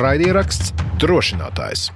Raidieraksts 0.00 0.72
Drošinātājs. 0.98 1.92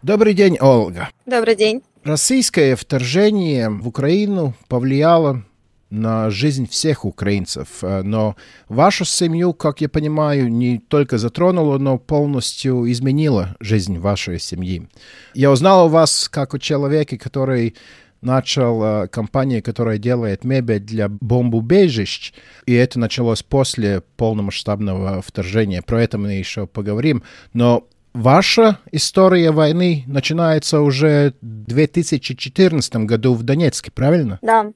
Добрый 0.00 0.32
день, 0.32 0.56
Ольга. 0.58 1.10
Добрый 1.26 1.54
день. 1.54 1.82
Российское 2.02 2.74
вторжение 2.76 3.68
в 3.68 3.86
Украину 3.86 4.54
повлияло 4.68 5.44
на 5.90 6.30
жизнь 6.30 6.66
всех 6.66 7.04
украинцев. 7.04 7.82
Э, 7.82 8.00
но 8.00 8.36
вашу 8.70 9.04
семью, 9.04 9.52
как 9.52 9.82
я 9.82 9.90
понимаю, 9.90 10.50
не 10.50 10.78
только 10.78 11.18
затронуло, 11.18 11.76
но 11.76 11.98
полностью 11.98 12.90
изменило 12.90 13.54
жизнь 13.60 13.98
вашей 13.98 14.40
семьи. 14.40 14.88
Я 15.34 15.50
узнал 15.50 15.84
о 15.84 15.88
вас 15.88 16.26
как 16.26 16.54
о 16.54 16.58
человеке, 16.58 17.18
который 17.18 17.74
начал 18.20 18.82
э, 18.82 19.08
компанию, 19.08 19.62
которая 19.62 19.98
делает 19.98 20.44
мебель 20.44 20.80
для 20.80 21.08
бомбоубежищ, 21.08 22.32
и 22.66 22.74
это 22.74 22.98
началось 22.98 23.42
после 23.42 24.02
полномасштабного 24.16 25.22
вторжения. 25.22 25.82
Про 25.82 26.02
это 26.02 26.18
мы 26.18 26.32
еще 26.32 26.66
поговорим. 26.66 27.22
Но 27.52 27.86
ваша 28.12 28.78
история 28.92 29.50
войны 29.50 30.04
начинается 30.06 30.80
уже 30.80 31.34
в 31.40 31.64
2014 31.66 32.96
году 32.96 33.34
в 33.34 33.42
Донецке, 33.42 33.90
правильно? 33.90 34.38
Да. 34.42 34.72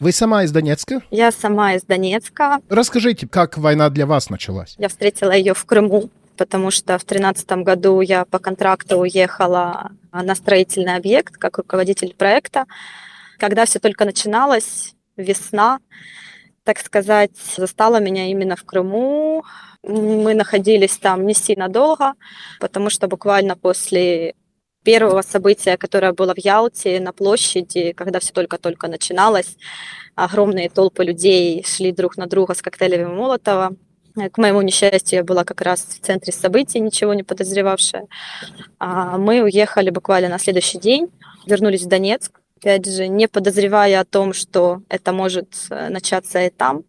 Вы 0.00 0.10
сама 0.12 0.42
из 0.42 0.50
Донецка? 0.50 1.02
Я 1.10 1.30
сама 1.30 1.74
из 1.74 1.84
Донецка. 1.84 2.58
Расскажите, 2.68 3.28
как 3.28 3.56
война 3.58 3.90
для 3.90 4.06
вас 4.06 4.28
началась? 4.28 4.74
Я 4.76 4.88
встретила 4.88 5.30
ее 5.30 5.54
в 5.54 5.64
Крыму, 5.64 6.10
потому 6.36 6.70
что 6.70 6.98
в 6.98 7.04
тринадцатом 7.04 7.64
году 7.64 8.00
я 8.00 8.24
по 8.24 8.38
контракту 8.38 8.98
уехала 8.98 9.92
на 10.12 10.34
строительный 10.34 10.96
объект 10.96 11.36
как 11.36 11.58
руководитель 11.58 12.14
проекта. 12.14 12.66
Когда 13.38 13.64
все 13.66 13.78
только 13.78 14.04
начиналось, 14.04 14.94
весна, 15.16 15.80
так 16.64 16.78
сказать, 16.78 17.36
застала 17.56 18.00
меня 18.00 18.30
именно 18.30 18.56
в 18.56 18.64
Крыму. 18.64 19.44
Мы 19.82 20.34
находились 20.34 20.96
там 20.96 21.26
не 21.26 21.34
сильно 21.34 21.68
долго, 21.68 22.14
потому 22.58 22.90
что 22.90 23.06
буквально 23.06 23.56
после 23.56 24.34
первого 24.82 25.22
события, 25.22 25.76
которое 25.76 26.12
было 26.12 26.34
в 26.34 26.38
Ялте 26.38 27.00
на 27.00 27.12
площади, 27.12 27.92
когда 27.92 28.20
все 28.20 28.32
только-только 28.32 28.88
начиналось. 28.88 29.56
Огромные 30.14 30.70
толпы 30.70 31.04
людей 31.04 31.64
шли 31.66 31.90
друг 31.92 32.16
на 32.16 32.26
друга 32.26 32.54
с 32.54 32.62
коктейлями 32.62 33.06
Молотова. 33.06 33.74
К 34.14 34.38
моему 34.38 34.62
несчастью, 34.62 35.18
я 35.18 35.24
была 35.24 35.44
как 35.44 35.60
раз 35.60 35.80
в 35.82 36.00
центре 36.00 36.32
событий, 36.32 36.78
ничего 36.78 37.14
не 37.14 37.24
подозревавшая. 37.24 38.06
А 38.78 39.18
мы 39.18 39.42
уехали 39.42 39.90
буквально 39.90 40.28
на 40.28 40.38
следующий 40.38 40.78
день, 40.78 41.10
вернулись 41.46 41.82
в 41.82 41.88
Донецк, 41.88 42.40
опять 42.58 42.86
же, 42.86 43.08
не 43.08 43.26
подозревая 43.26 44.00
о 44.00 44.04
том, 44.04 44.32
что 44.32 44.82
это 44.88 45.12
может 45.12 45.48
э, 45.70 45.88
начаться 45.88 46.40
и 46.42 46.50
там. 46.50 46.84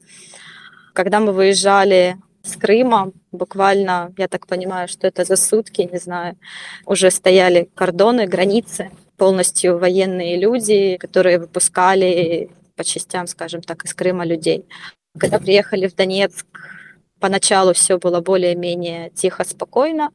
Когда 0.93 1.19
мы 1.19 1.33
выезжали 1.33 2.17
с 2.45 2.55
Крыма. 2.57 3.11
Буквально, 3.31 4.13
я 4.17 4.27
так 4.27 4.47
понимаю, 4.47 4.87
что 4.87 5.07
это 5.07 5.25
за 5.25 5.35
сутки, 5.35 5.89
не 5.91 5.97
знаю, 5.97 6.37
уже 6.85 7.11
стояли 7.11 7.69
кордоны, 7.75 8.27
границы, 8.27 8.91
полностью 9.17 9.77
военные 9.77 10.37
люди, 10.37 10.97
которые 10.97 11.39
выпускали 11.39 12.49
по 12.75 12.83
частям, 12.83 13.27
скажем 13.27 13.61
так, 13.61 13.83
из 13.85 13.93
Крыма 13.93 14.25
людей. 14.25 14.65
Когда 15.17 15.39
приехали 15.39 15.87
в 15.87 15.95
Донецк, 15.95 16.45
поначалу 17.19 17.73
все 17.73 17.97
было 17.97 18.21
более-менее 18.21 19.09
тихо, 19.11 19.43
спокойно, 19.43 20.11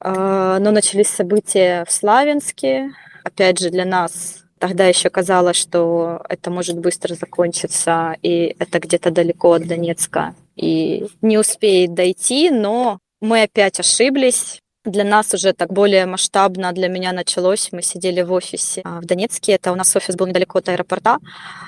а, 0.00 0.58
но 0.58 0.70
начались 0.70 1.08
события 1.08 1.84
в 1.86 1.92
Славянске. 1.92 2.92
Опять 3.24 3.58
же, 3.58 3.70
для 3.70 3.84
нас 3.84 4.44
тогда 4.58 4.86
еще 4.86 5.10
казалось, 5.10 5.56
что 5.56 6.22
это 6.28 6.50
может 6.50 6.78
быстро 6.78 7.14
закончиться, 7.14 8.16
и 8.22 8.54
это 8.58 8.78
где-то 8.78 9.10
далеко 9.10 9.54
от 9.54 9.66
Донецка, 9.66 10.34
и 10.54 11.08
не 11.22 11.38
успеет 11.38 11.94
дойти, 11.94 12.50
но 12.50 12.98
мы 13.20 13.42
опять 13.42 13.80
ошиблись. 13.80 14.60
Для 14.84 15.04
нас 15.04 15.34
уже 15.34 15.52
так 15.52 15.70
более 15.70 16.06
масштабно 16.06 16.72
для 16.72 16.88
меня 16.88 17.12
началось. 17.12 17.68
Мы 17.70 17.82
сидели 17.82 18.22
в 18.22 18.32
офисе 18.32 18.80
а, 18.82 19.00
в 19.00 19.04
Донецке. 19.04 19.52
Это 19.52 19.72
у 19.72 19.74
нас 19.74 19.94
офис 19.94 20.16
был 20.16 20.26
недалеко 20.26 20.58
от 20.58 20.70
аэропорта. 20.70 21.18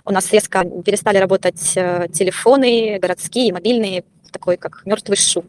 У 0.07 0.13
нас 0.13 0.33
резко 0.33 0.65
перестали 0.83 1.19
работать 1.19 1.77
э, 1.77 2.09
телефоны 2.11 2.99
городские, 2.99 3.53
мобильные, 3.53 4.05
такой 4.33 4.57
как 4.57 4.87
мертвый 4.87 5.19
шум. 5.19 5.45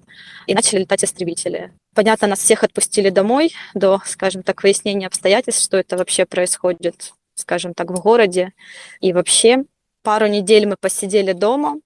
И 0.45 0.53
начали 0.53 0.79
летать 0.79 1.05
истребители. 1.05 1.71
Понятно, 1.95 2.27
нас 2.27 2.39
всех 2.39 2.65
отпустили 2.65 3.09
домой 3.09 3.53
до, 3.73 4.01
скажем 4.05 4.43
так, 4.43 4.61
выяснения 4.61 5.07
обстоятельств, 5.07 5.63
что 5.63 5.77
это 5.77 5.95
вообще 5.95 6.25
происходит, 6.25 7.13
скажем 7.35 7.73
так, 7.73 7.91
в 7.91 8.01
городе. 8.01 8.51
И 8.99 9.13
вообще 9.13 9.63
пару 10.01 10.27
недель 10.27 10.67
мы 10.67 10.75
посидели 10.75 11.31
дома, 11.31 11.77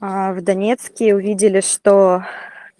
а, 0.00 0.32
в 0.32 0.40
Донецке, 0.40 1.14
увидели, 1.14 1.60
что 1.60 2.24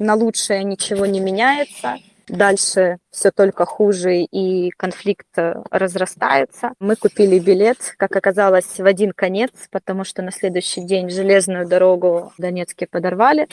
на 0.01 0.15
лучшее 0.15 0.65
ничего 0.65 1.07
не 1.07 1.21
меняется. 1.21 1.99
Дальше 2.27 2.99
все 3.11 3.31
только 3.33 3.67
хуже, 3.67 4.23
и 4.23 4.71
конфликт 4.71 5.27
э, 5.37 5.63
разрастается. 5.71 6.73
Мы 6.79 6.95
купили 6.95 7.41
билет, 7.41 7.95
как 7.97 8.15
оказалось, 8.15 8.79
в 8.79 8.87
один 8.87 9.13
конец, 9.13 9.51
потому 9.71 10.05
что 10.05 10.23
на 10.23 10.31
следующий 10.31 10.83
день 10.83 11.11
железную 11.11 11.67
дорогу 11.67 12.33
в 12.39 12.41
Донецке 12.41 12.87
подорвали. 12.87 13.49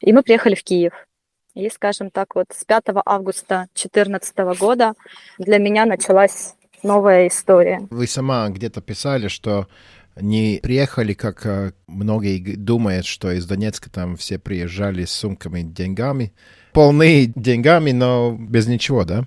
И 0.00 0.12
мы 0.12 0.22
приехали 0.22 0.56
в 0.56 0.64
Киев. 0.64 0.92
И, 1.54 1.70
скажем 1.70 2.10
так, 2.10 2.34
вот 2.34 2.46
с 2.52 2.64
5 2.64 2.84
августа 3.04 3.68
2014 3.74 4.36
года 4.58 4.94
для 5.38 5.58
меня 5.58 5.86
началась 5.86 6.54
новая 6.82 7.28
история. 7.28 7.80
Вы 7.90 8.06
сама 8.06 8.48
где-то 8.48 8.80
писали, 8.80 9.28
что 9.28 9.68
не 10.20 10.60
приехали, 10.62 11.14
как 11.14 11.44
э, 11.46 11.72
многие 11.86 12.56
думают, 12.56 13.06
что 13.06 13.32
из 13.32 13.46
Донецка 13.46 13.90
там 13.90 14.16
все 14.16 14.38
приезжали 14.38 15.04
с 15.04 15.10
сумками 15.10 15.62
деньгами, 15.62 16.32
полные 16.72 17.26
деньгами, 17.26 17.92
но 17.92 18.36
без 18.38 18.66
ничего, 18.66 19.04
да? 19.04 19.26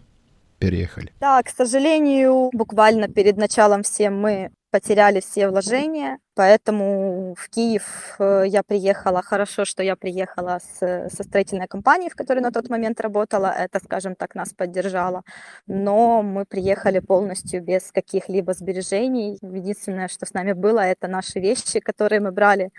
Переехали. 0.61 1.11
Да, 1.19 1.41
к 1.41 1.49
сожалению, 1.49 2.51
буквально 2.53 3.07
перед 3.07 3.35
началом 3.35 3.81
всем 3.81 4.21
мы 4.21 4.51
потеряли 4.69 5.19
все 5.19 5.49
вложения, 5.49 6.19
поэтому 6.35 7.33
в 7.35 7.49
Киев 7.49 8.15
э, 8.19 8.43
я 8.45 8.61
приехала. 8.61 9.23
Хорошо, 9.23 9.65
что 9.65 9.81
я 9.81 9.95
приехала 9.95 10.59
с, 10.59 11.09
со 11.09 11.23
строительной 11.23 11.67
компанией, 11.67 12.11
в 12.11 12.15
которой 12.15 12.41
на 12.41 12.51
тот 12.51 12.69
момент 12.69 13.01
работала. 13.01 13.47
Это, 13.47 13.79
скажем 13.83 14.15
так, 14.15 14.35
нас 14.35 14.53
поддержало. 14.53 15.23
Но 15.65 16.21
мы 16.21 16.45
приехали 16.45 16.99
полностью 16.99 17.63
без 17.63 17.91
каких-либо 17.91 18.53
сбережений. 18.53 19.39
Единственное, 19.41 20.07
что 20.07 20.27
с 20.27 20.33
нами 20.33 20.53
было, 20.53 20.81
это 20.81 21.07
наши 21.07 21.39
вещи, 21.39 21.79
которые 21.79 22.19
мы 22.19 22.31
брали 22.31 22.69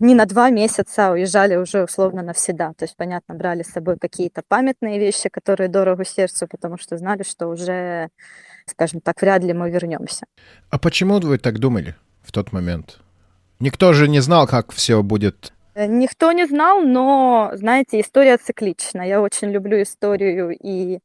не 0.00 0.14
на 0.14 0.26
два 0.26 0.50
месяца, 0.50 1.08
а 1.08 1.12
уезжали 1.12 1.56
уже 1.56 1.84
условно 1.84 2.22
навсегда. 2.22 2.72
То 2.76 2.84
есть, 2.84 2.96
понятно, 2.96 3.34
брали 3.34 3.62
с 3.62 3.72
собой 3.72 3.96
какие-то 3.98 4.42
памятные 4.48 4.98
вещи, 4.98 5.28
которые 5.28 5.68
дорого 5.68 6.04
сердцу, 6.04 6.46
потому 6.48 6.78
что 6.78 6.96
знали, 6.96 7.22
что 7.22 7.48
уже 7.48 8.10
скажем 8.66 9.00
так, 9.00 9.20
вряд 9.20 9.42
ли 9.42 9.52
мы 9.52 9.70
вернемся. 9.70 10.26
А 10.70 10.78
почему 10.78 11.20
вы 11.20 11.38
так 11.38 11.58
думали 11.58 11.94
в 12.22 12.32
тот 12.32 12.52
момент? 12.52 12.98
Никто 13.60 13.92
же 13.92 14.08
не 14.08 14.20
знал, 14.20 14.46
как 14.46 14.72
все 14.72 15.02
будет. 15.02 15.52
Э, 15.74 15.86
никто 15.86 16.32
не 16.32 16.46
знал, 16.46 16.80
но, 16.80 17.50
знаете, 17.54 18.00
история 18.00 18.36
циклична. 18.36 19.02
Я 19.02 19.20
очень 19.20 19.50
люблю 19.50 19.82
историю 19.82 20.56
и 20.60 20.98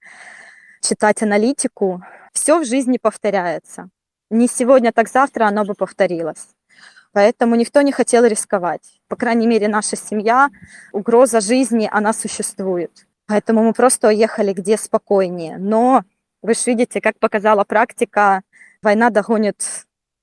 читать 0.82 1.22
аналитику. 1.22 2.02
Все 2.34 2.60
в 2.60 2.66
жизни 2.66 2.98
повторяется. 3.02 3.90
Не 4.30 4.48
сегодня, 4.48 4.92
так 4.92 5.10
завтра 5.10 5.46
оно 5.46 5.66
бы 5.66 5.74
повторилось. 5.74 6.48
Поэтому 7.12 7.56
никто 7.56 7.82
не 7.82 7.92
хотел 7.92 8.26
рисковать. 8.26 9.02
По 9.08 9.16
крайней 9.16 9.48
мере, 9.48 9.68
наша 9.68 9.96
семья, 9.96 10.50
угроза 10.92 11.42
жизни, 11.42 11.90
она 11.92 12.14
существует. 12.14 13.08
Поэтому 13.28 13.64
мы 13.64 13.74
просто 13.74 14.08
уехали 14.10 14.54
где 14.54 14.78
спокойнее. 14.78 15.58
Но 15.58 16.04
вы 16.42 16.54
же 16.54 16.62
видите, 16.68 17.02
как 17.02 17.20
показала 17.20 17.64
практика, 17.64 18.44
война 18.82 19.10
догонит 19.10 19.64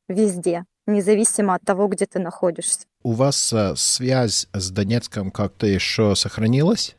везде, 0.08 0.64
независимо 0.86 1.54
от 1.54 1.62
того, 1.62 1.88
где 1.88 2.06
ты 2.06 2.18
находишься. 2.18 2.86
У 3.02 3.12
вас 3.12 3.52
а, 3.52 3.74
связь 3.76 4.48
с 4.52 4.70
Донецком 4.70 5.30
как-то 5.30 5.66
еще 5.66 6.14
сохранилась? 6.14 6.96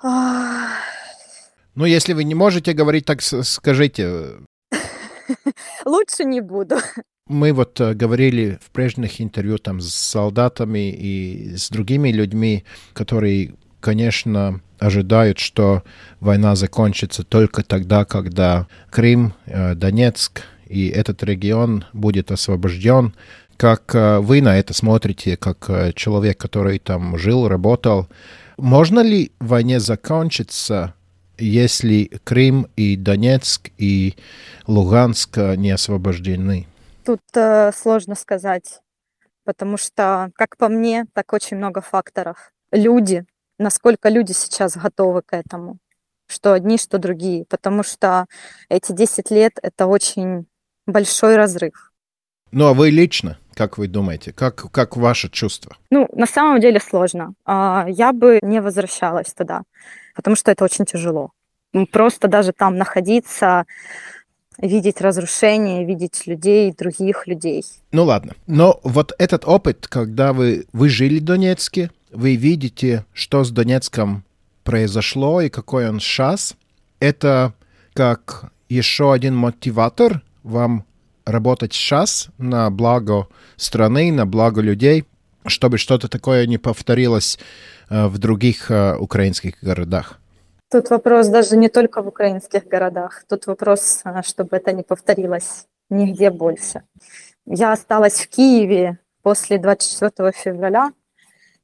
Ну, 1.75 1.85
если 1.85 2.13
вы 2.13 2.23
не 2.23 2.35
можете 2.35 2.73
говорить, 2.73 3.05
так 3.05 3.21
скажите. 3.21 4.37
Лучше 5.85 6.23
не 6.23 6.41
буду. 6.41 6.77
Мы 7.27 7.51
вот 7.51 7.79
э, 7.81 7.93
говорили 7.93 8.57
в 8.63 8.71
прежних 8.71 9.19
интервью 9.19 9.57
там 9.57 9.81
с 9.81 9.93
солдатами 9.93 10.89
и 10.91 11.55
с 11.57 11.69
другими 11.69 12.09
людьми, 12.09 12.63
которые 12.93 13.53
конечно, 13.79 14.61
ожидают, 14.79 15.39
что 15.39 15.83
война 16.19 16.55
закончится 16.55 17.23
только 17.23 17.63
тогда, 17.63 18.05
когда 18.05 18.67
Крым, 18.89 19.33
э, 19.45 19.75
Донецк 19.75 20.41
и 20.67 20.87
этот 20.87 21.23
регион 21.23 21.85
будет 21.93 22.31
освобожден. 22.31 23.13
Как 23.57 23.93
э, 23.93 24.19
вы 24.19 24.41
на 24.41 24.57
это 24.57 24.73
смотрите, 24.73 25.35
как 25.37 25.93
человек, 25.95 26.37
который 26.37 26.79
там 26.79 27.17
жил, 27.17 27.47
работал? 27.47 28.07
Можно 28.57 29.01
ли 29.01 29.31
войне 29.39 29.79
закончиться, 29.79 30.93
если 31.37 32.09
Крым 32.23 32.67
и 32.75 32.95
Донецк 32.95 33.69
и 33.77 34.15
Луганск 34.65 35.37
не 35.37 35.71
освобождены? 35.71 36.67
Тут 37.07 37.21
э, 37.35 37.71
сложно 37.71 38.15
сказать, 38.15 38.81
потому 39.45 39.77
что, 39.77 40.29
как 40.35 40.57
по 40.57 40.67
мне, 40.67 41.05
так 41.13 41.31
очень 41.31 41.55
много 41.55 41.79
факторов. 41.79 42.51
Люди, 42.69 43.23
насколько 43.57 44.09
люди 44.09 44.33
сейчас 44.33 44.75
готовы 44.75 45.21
к 45.21 45.33
этому, 45.33 45.77
что 46.27 46.51
одни, 46.51 46.77
что 46.77 46.97
другие, 46.97 47.45
потому 47.45 47.83
что 47.83 48.25
эти 48.67 48.91
10 48.91 49.31
лет— 49.31 49.53
это 49.61 49.85
очень 49.85 50.47
большой 50.85 51.37
разрыв. 51.37 51.93
Ну 52.51 52.65
а 52.65 52.73
вы 52.73 52.89
лично, 52.89 53.37
как 53.53 53.77
вы 53.77 53.87
думаете, 53.87 54.33
как, 54.33 54.69
как 54.69 54.97
ваше 54.97 55.29
чувство? 55.29 55.77
Ну, 55.89 56.09
на 56.11 56.25
самом 56.25 56.59
деле 56.59 56.81
сложно. 56.81 57.35
А, 57.45 57.85
я 57.87 58.11
бы 58.11 58.39
не 58.41 58.59
возвращалась 58.59 59.33
туда, 59.33 59.61
потому 60.13 60.35
что 60.35 60.51
это 60.51 60.65
очень 60.65 60.83
тяжело. 60.83 61.31
Просто 61.93 62.27
даже 62.27 62.51
там 62.51 62.75
находиться, 62.75 63.65
видеть 64.61 65.01
разрушения, 65.01 65.85
видеть 65.85 66.25
людей, 66.25 66.73
других 66.77 67.27
людей. 67.27 67.63
Ну 67.91 68.03
ладно. 68.03 68.33
Но 68.47 68.79
вот 68.83 69.13
этот 69.17 69.45
опыт, 69.45 69.87
когда 69.87 70.33
вы, 70.33 70.65
вы 70.73 70.89
жили 70.89 71.19
в 71.19 71.23
Донецке, 71.23 71.91
вы 72.11 72.35
видите, 72.35 73.05
что 73.13 73.43
с 73.43 73.51
Донецком 73.51 74.23
произошло 74.63 75.41
и 75.41 75.49
какой 75.49 75.89
он 75.89 75.99
сейчас, 75.99 76.55
это 76.99 77.53
как 77.93 78.51
еще 78.69 79.13
один 79.13 79.35
мотиватор 79.35 80.21
вам 80.43 80.85
работать 81.25 81.73
сейчас 81.73 82.29
на 82.37 82.69
благо 82.69 83.27
страны, 83.55 84.11
на 84.11 84.25
благо 84.25 84.61
людей, 84.61 85.05
чтобы 85.45 85.77
что-то 85.77 86.07
такое 86.07 86.45
не 86.47 86.57
повторилось 86.57 87.37
э, 87.89 88.07
в 88.07 88.17
других 88.17 88.71
э, 88.71 88.95
украинских 88.97 89.55
городах? 89.61 90.19
Тут 90.69 90.89
вопрос 90.89 91.27
даже 91.27 91.55
не 91.55 91.69
только 91.69 92.01
в 92.01 92.07
украинских 92.07 92.67
городах. 92.67 93.23
Тут 93.29 93.47
вопрос, 93.47 94.01
э, 94.03 94.21
чтобы 94.23 94.57
это 94.57 94.73
не 94.73 94.83
повторилось 94.83 95.65
нигде 95.89 96.29
больше. 96.29 96.83
Я 97.45 97.71
осталась 97.71 98.19
в 98.19 98.27
Киеве 98.27 98.99
после 99.21 99.59
24 99.59 100.33
февраля 100.33 100.91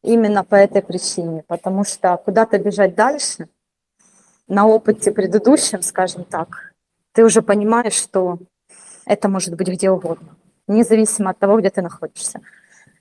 именно 0.01 0.45
по 0.45 0.55
этой 0.55 0.81
причине, 0.81 1.43
потому 1.47 1.83
что 1.83 2.15
куда-то 2.15 2.57
бежать 2.59 2.95
дальше, 2.95 3.49
на 4.47 4.67
опыте 4.67 5.11
предыдущем, 5.11 5.81
скажем 5.81 6.23
так, 6.23 6.73
ты 7.11 7.25
уже 7.25 7.41
понимаешь, 7.41 7.93
что 7.93 8.39
это 9.05 9.27
может 9.27 9.55
быть 9.55 9.67
где 9.67 9.89
угодно, 9.89 10.35
независимо 10.67 11.31
от 11.31 11.39
того, 11.39 11.59
где 11.59 11.69
ты 11.69 11.81
находишься. 11.81 12.39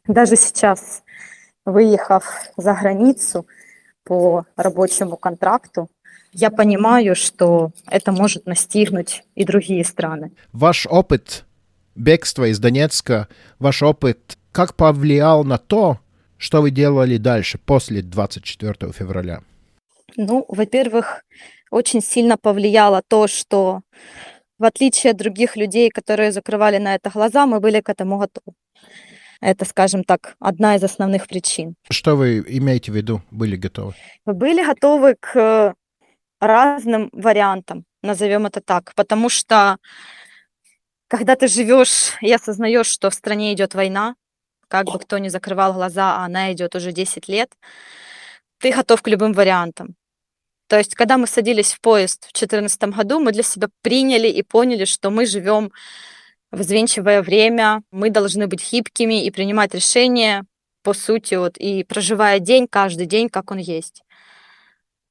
Даже 0.07 0.37
сейчас, 0.37 1.03
выехав 1.65 2.25
за 2.57 2.75
границу 2.75 3.47
по 4.05 4.45
рабочему 4.57 5.17
контракту, 5.17 5.89
я 6.33 6.51
понимаю, 6.51 7.15
что 7.15 7.73
это 7.87 8.13
может 8.13 8.47
настигнуть 8.47 9.23
и 9.35 9.45
другие 9.45 9.85
страны. 9.85 10.33
Ваш 10.53 10.87
опыт 10.87 11.45
бегства 11.95 12.45
из 12.51 12.59
Донецка, 12.59 13.29
ваш 13.59 13.83
опыт, 13.83 14.39
как 14.51 14.75
повлиял 14.75 15.45
на 15.45 15.59
то, 15.59 15.99
что 16.39 16.63
вы 16.63 16.71
делали 16.71 17.19
дальше, 17.19 17.59
после 17.59 18.03
24 18.03 18.93
февраля? 18.93 19.43
Ну, 20.17 20.45
во-первых, 20.49 21.23
очень 21.71 22.03
сильно 22.03 22.37
повлияло 22.37 23.03
то, 23.07 23.27
что 23.27 23.83
в 24.59 24.65
отличие 24.65 25.13
от 25.13 25.17
других 25.17 25.57
людей, 25.57 25.91
которые 25.91 26.33
закрывали 26.33 26.79
на 26.79 26.95
это 26.95 27.11
глаза, 27.11 27.47
мы 27.47 27.61
были 27.61 27.81
к 27.81 27.89
этому 27.89 28.19
готовы. 28.19 28.55
Это, 29.43 29.65
скажем 29.65 30.05
так, 30.05 30.37
одна 30.39 30.77
из 30.77 30.85
основных 30.85 31.27
причин. 31.27 31.75
Что 31.91 32.15
вы 32.15 32.45
имеете 32.47 32.93
в 32.93 32.95
виду, 32.95 33.23
были 33.33 33.57
готовы? 33.57 33.95
Мы 34.25 34.35
были 34.35 34.65
готовы 34.65 35.17
к 35.19 35.75
разным 36.41 37.11
вариантам, 37.13 37.85
назовем 38.03 38.47
это 38.47 38.61
так, 38.61 38.93
потому 38.95 39.29
что 39.29 39.79
когда 41.09 41.35
ты 41.35 41.49
живешь 41.49 42.13
и 42.21 42.33
осознаешь, 42.33 42.87
что 42.87 43.11
в 43.11 43.15
стране 43.15 43.53
идет 43.53 43.75
война, 43.75 44.15
как 44.69 44.87
бы 44.87 45.01
кто 45.01 45.19
ни 45.19 45.29
закрывал 45.29 45.73
глаза, 45.73 46.19
а 46.19 46.25
она 46.25 46.53
идет 46.53 46.77
уже 46.77 46.93
10 46.93 47.27
лет, 47.27 47.51
ты 48.59 48.73
готов 48.73 49.03
к 49.03 49.09
любым 49.09 49.33
вариантам. 49.33 49.97
То 50.69 50.79
есть, 50.79 50.95
когда 50.95 51.19
мы 51.19 51.27
садились 51.27 51.73
в 51.73 51.81
поезд 51.81 52.27
в 52.29 52.33
2014 52.33 52.83
году, 52.97 53.19
мы 53.19 53.33
для 53.33 53.43
себя 53.43 53.69
приняли 53.83 54.29
и 54.29 54.43
поняли, 54.43 54.85
что 54.85 55.11
мы 55.11 55.27
живем 55.27 55.73
в 56.53 56.59
взвинчивое 56.59 57.23
время, 57.23 57.83
мы 57.91 58.11
должны 58.11 58.47
быть 58.47 58.61
хипкими 58.61 59.25
и 59.25 59.31
принимать 59.31 59.75
решения, 59.75 60.45
по 60.83 60.93
сути, 60.93 61.35
вот, 61.35 61.57
и 61.57 61.83
проживая 61.83 62.39
день, 62.39 62.69
каждый 62.69 63.07
день, 63.07 63.29
как 63.29 63.51
он 63.51 63.59
есть. 63.59 64.03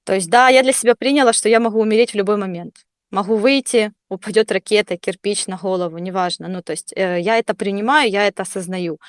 То 0.04 0.14
есть, 0.14 0.30
да, 0.30 0.50
я 0.50 0.64
для 0.64 0.74
себя 0.74 0.96
приняла, 0.96 1.34
что 1.34 1.50
я 1.50 1.60
могу 1.60 1.80
умереть 1.80 2.12
в 2.12 2.16
любой 2.16 2.38
момент. 2.38 2.86
Могу 3.12 3.36
выйти, 3.36 3.92
упадет 4.10 4.52
ракета, 4.52 4.98
кирпич 4.98 5.48
на 5.48 5.58
голову, 5.58 5.98
неважно. 5.98 6.48
Ну, 6.48 6.62
то 6.62 6.72
есть, 6.72 6.94
э, 6.96 7.20
я 7.20 7.38
это 7.38 7.54
принимаю, 7.54 8.10
я 8.10 8.28
это 8.28 8.44
осознаю. 8.44 9.00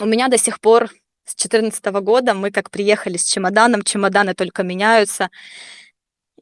У 0.00 0.06
меня 0.06 0.28
до 0.28 0.38
сих 0.38 0.60
пор 0.60 0.86
с 1.24 1.34
2014 1.34 2.00
года 2.00 2.34
мы 2.34 2.50
как 2.50 2.70
приехали 2.70 3.16
с 3.16 3.24
чемоданом, 3.24 3.82
чемоданы 3.82 4.34
только 4.34 4.62
меняются 4.62 5.30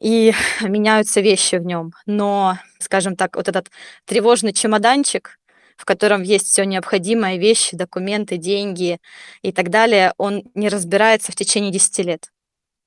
и 0.03 0.33
меняются 0.61 1.21
вещи 1.21 1.55
в 1.55 1.65
нем. 1.65 1.93
Но, 2.05 2.59
скажем 2.79 3.15
так, 3.15 3.35
вот 3.35 3.47
этот 3.47 3.71
тревожный 4.05 4.53
чемоданчик, 4.53 5.39
в 5.77 5.85
котором 5.85 6.21
есть 6.21 6.47
все 6.47 6.65
необходимое, 6.65 7.37
вещи, 7.37 7.75
документы, 7.75 8.37
деньги 8.37 8.99
и 9.41 9.51
так 9.51 9.69
далее, 9.69 10.13
он 10.17 10.43
не 10.53 10.69
разбирается 10.69 11.31
в 11.31 11.35
течение 11.35 11.71
10 11.71 11.99
лет. 11.99 12.31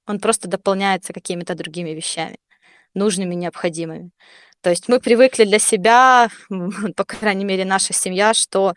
Он 0.06 0.20
просто 0.20 0.46
дополняется 0.46 1.12
какими-то 1.12 1.54
другими 1.54 1.90
вещами, 1.90 2.36
нужными, 2.94 3.34
необходимыми. 3.34 4.10
То 4.60 4.70
есть 4.70 4.88
мы 4.88 5.00
привыкли 5.00 5.44
для 5.44 5.58
себя, 5.58 6.28
по 6.96 7.04
крайней 7.04 7.44
мере, 7.44 7.64
наша 7.64 7.92
семья, 7.92 8.34
что 8.34 8.74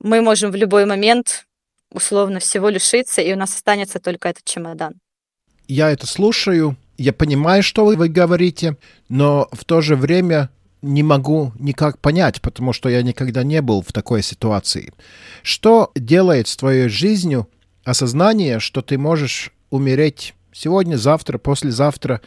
мы 0.00 0.22
можем 0.22 0.50
в 0.50 0.56
любой 0.56 0.86
момент 0.86 1.46
условно 1.90 2.38
всего 2.38 2.68
лишиться, 2.68 3.22
и 3.22 3.32
у 3.32 3.36
нас 3.36 3.54
останется 3.54 3.98
только 3.98 4.28
этот 4.28 4.44
чемодан. 4.44 4.94
Я 5.68 5.90
это 5.90 6.06
слушаю, 6.06 6.76
я 6.98 7.12
понимаю, 7.12 7.62
что 7.62 7.84
вы 7.84 8.08
говорите, 8.08 8.76
но 9.08 9.48
в 9.52 9.64
то 9.64 9.80
же 9.80 9.96
время 9.96 10.50
не 10.82 11.02
могу 11.02 11.52
никак 11.58 11.98
понять, 11.98 12.40
потому 12.40 12.72
что 12.72 12.88
я 12.88 13.02
никогда 13.02 13.42
не 13.42 13.60
был 13.62 13.82
в 13.82 13.92
такой 13.92 14.22
ситуации. 14.22 14.92
Что 15.42 15.90
делает 15.94 16.48
с 16.48 16.56
твоей 16.56 16.88
жизнью 16.88 17.48
осознание, 17.84 18.60
что 18.60 18.82
ты 18.82 18.98
можешь 18.98 19.52
умереть 19.70 20.34
сегодня, 20.52 20.96
завтра, 20.96 21.38
послезавтра? 21.38 22.20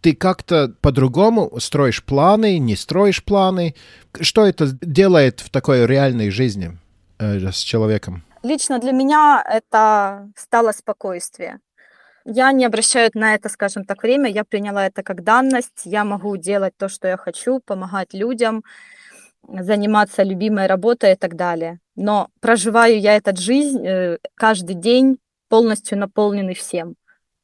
Ты 0.00 0.14
как-то 0.14 0.74
по-другому 0.80 1.52
строишь 1.58 2.04
планы, 2.04 2.58
не 2.58 2.76
строишь 2.76 3.24
планы? 3.24 3.74
Что 4.20 4.46
это 4.46 4.76
делает 4.80 5.40
в 5.40 5.50
такой 5.50 5.86
реальной 5.86 6.30
жизни 6.30 6.78
э, 7.18 7.50
с 7.50 7.58
человеком? 7.58 8.22
Лично 8.42 8.78
для 8.78 8.92
меня 8.92 9.42
это 9.44 10.28
стало 10.36 10.72
спокойствие. 10.72 11.58
Я 12.28 12.50
не 12.50 12.64
обращаю 12.64 13.10
на 13.14 13.34
это, 13.36 13.48
скажем 13.48 13.84
так, 13.84 14.02
время. 14.02 14.28
Я 14.28 14.42
приняла 14.44 14.86
это 14.86 15.04
как 15.04 15.22
данность. 15.22 15.82
Я 15.84 16.04
могу 16.04 16.36
делать 16.36 16.74
то, 16.76 16.88
что 16.88 17.06
я 17.06 17.16
хочу, 17.16 17.60
помогать 17.64 18.14
людям, 18.14 18.64
заниматься 19.46 20.24
любимой 20.24 20.66
работой 20.66 21.12
и 21.12 21.16
так 21.16 21.36
далее. 21.36 21.78
Но 21.94 22.28
проживаю 22.40 22.98
я 22.98 23.16
эту 23.16 23.36
жизнь 23.36 23.86
э, 23.86 24.18
каждый 24.34 24.74
день 24.74 25.18
полностью 25.48 25.98
наполненный 25.98 26.54
всем 26.54 26.96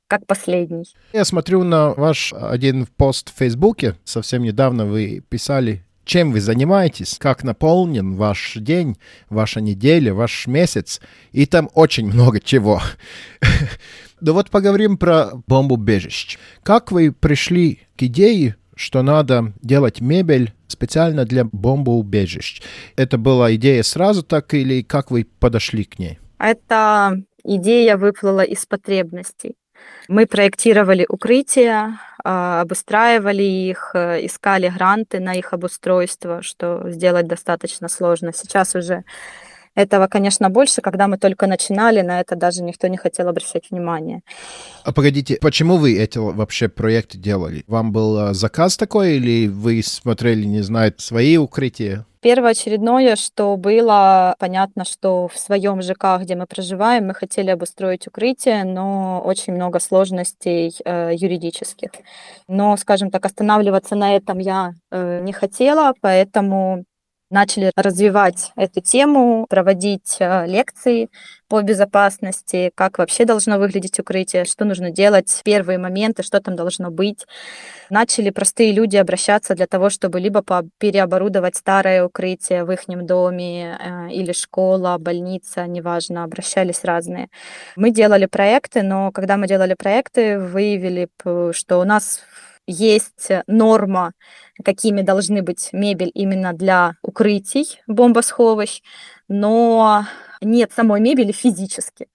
как 0.08 0.26
последний. 0.26 0.84
Я 1.12 1.24
смотрю 1.24 1.62
на 1.62 1.94
ваш 1.94 2.34
один 2.34 2.86
пост 2.86 3.32
в 3.32 3.38
Фейсбуке. 3.38 3.94
Совсем 4.04 4.42
недавно 4.42 4.84
вы 4.84 5.22
писали, 5.28 5.84
чем 6.04 6.32
вы 6.32 6.40
занимаетесь, 6.40 7.16
как 7.18 7.44
наполнен 7.44 8.16
ваш 8.16 8.54
день, 8.56 8.98
ваша 9.30 9.60
неделя, 9.60 10.12
ваш 10.12 10.48
месяц. 10.48 11.00
И 11.30 11.46
там 11.46 11.70
очень 11.72 12.06
много 12.06 12.40
чего. 12.40 12.82
Да 14.22 14.32
вот 14.32 14.50
поговорим 14.50 14.98
про 14.98 15.30
бомбоубежище. 15.48 16.38
Как 16.62 16.92
вы 16.92 17.10
пришли 17.10 17.80
к 17.96 18.04
идее, 18.04 18.54
что 18.76 19.02
надо 19.02 19.52
делать 19.62 20.00
мебель 20.00 20.52
специально 20.68 21.24
для 21.24 21.44
бомбоубежищ? 21.44 22.62
Это 22.94 23.18
была 23.18 23.52
идея 23.56 23.82
сразу 23.82 24.22
так 24.22 24.54
или 24.54 24.82
как 24.82 25.10
вы 25.10 25.26
подошли 25.40 25.82
к 25.82 25.98
ней? 25.98 26.20
Эта 26.38 27.20
идея 27.42 27.96
выплыла 27.96 28.42
из 28.42 28.64
потребностей. 28.64 29.56
Мы 30.06 30.26
проектировали 30.26 31.04
укрытия, 31.08 31.98
а, 32.22 32.60
обустраивали 32.60 33.42
их, 33.42 33.90
э, 33.94 34.24
искали 34.24 34.68
гранты 34.68 35.18
на 35.18 35.34
их 35.34 35.52
обустройство, 35.52 36.42
что 36.42 36.88
сделать 36.90 37.26
достаточно 37.26 37.88
сложно. 37.88 38.32
Сейчас 38.32 38.76
уже 38.76 39.02
этого, 39.74 40.06
конечно, 40.06 40.50
больше, 40.50 40.80
когда 40.80 41.08
мы 41.08 41.18
только 41.18 41.46
начинали, 41.46 42.02
на 42.02 42.20
это 42.20 42.36
даже 42.36 42.62
никто 42.62 42.88
не 42.88 42.96
хотел 42.96 43.28
обращать 43.28 43.70
внимание. 43.70 44.22
А 44.84 44.92
погодите, 44.92 45.38
почему 45.40 45.76
вы 45.76 45.98
эти 45.98 46.18
вообще 46.18 46.68
проекты 46.68 47.18
делали? 47.18 47.64
Вам 47.66 47.92
был 47.92 48.18
э, 48.18 48.34
заказ 48.34 48.76
такой 48.76 49.16
или 49.16 49.48
вы 49.48 49.82
смотрели, 49.82 50.44
не 50.44 50.62
знаю, 50.62 50.92
свои 50.98 51.36
укрытия? 51.36 52.04
Первоочередное, 52.22 53.16
что 53.16 53.56
было 53.56 54.36
понятно, 54.38 54.84
что 54.84 55.26
в 55.26 55.36
своем 55.36 55.82
ЖК, 55.82 56.20
где 56.20 56.36
мы 56.36 56.46
проживаем, 56.46 57.08
мы 57.08 57.14
хотели 57.14 57.50
обустроить 57.50 58.06
укрытие, 58.06 58.62
но 58.62 59.20
очень 59.24 59.52
много 59.54 59.80
сложностей 59.80 60.72
э, 60.84 61.10
юридических. 61.14 61.90
Но, 62.46 62.76
скажем 62.76 63.10
так, 63.10 63.26
останавливаться 63.26 63.96
на 63.96 64.14
этом 64.14 64.38
я 64.38 64.72
э, 64.92 65.20
не 65.22 65.32
хотела, 65.32 65.94
поэтому 66.00 66.84
начали 67.32 67.72
развивать 67.74 68.52
эту 68.56 68.80
тему, 68.80 69.46
проводить 69.48 70.16
э, 70.20 70.46
лекции 70.46 71.08
по 71.48 71.60
безопасности, 71.62 72.70
как 72.74 72.98
вообще 72.98 73.24
должно 73.24 73.58
выглядеть 73.58 73.98
укрытие, 73.98 74.44
что 74.44 74.64
нужно 74.64 74.90
делать, 74.90 75.40
первые 75.44 75.78
моменты, 75.78 76.22
что 76.22 76.40
там 76.40 76.56
должно 76.56 76.90
быть. 76.90 77.26
Начали 77.90 78.30
простые 78.30 78.72
люди 78.72 78.96
обращаться 78.96 79.54
для 79.54 79.66
того, 79.66 79.90
чтобы 79.90 80.20
либо 80.20 80.44
переоборудовать 80.78 81.56
старое 81.56 82.04
укрытие 82.04 82.64
в 82.64 82.72
их 82.72 82.80
доме 82.86 83.78
э, 83.78 84.12
или 84.12 84.32
школа, 84.32 84.96
больница, 84.98 85.66
неважно, 85.66 86.24
обращались 86.24 86.84
разные. 86.84 87.28
Мы 87.76 87.90
делали 87.90 88.26
проекты, 88.26 88.82
но 88.82 89.10
когда 89.10 89.36
мы 89.36 89.48
делали 89.48 89.74
проекты, 89.74 90.38
выявили, 90.38 91.08
что 91.52 91.80
у 91.80 91.84
нас 91.84 92.20
есть 92.66 93.28
норма, 93.46 94.12
какими 94.64 95.02
должны 95.02 95.42
быть 95.42 95.70
мебель 95.72 96.10
именно 96.14 96.52
для 96.52 96.94
укрытий 97.02 97.80
бомбосховищ, 97.86 98.82
но 99.28 100.04
нет 100.40 100.72
самой 100.72 101.00
мебели 101.00 101.32
физически. 101.32 102.08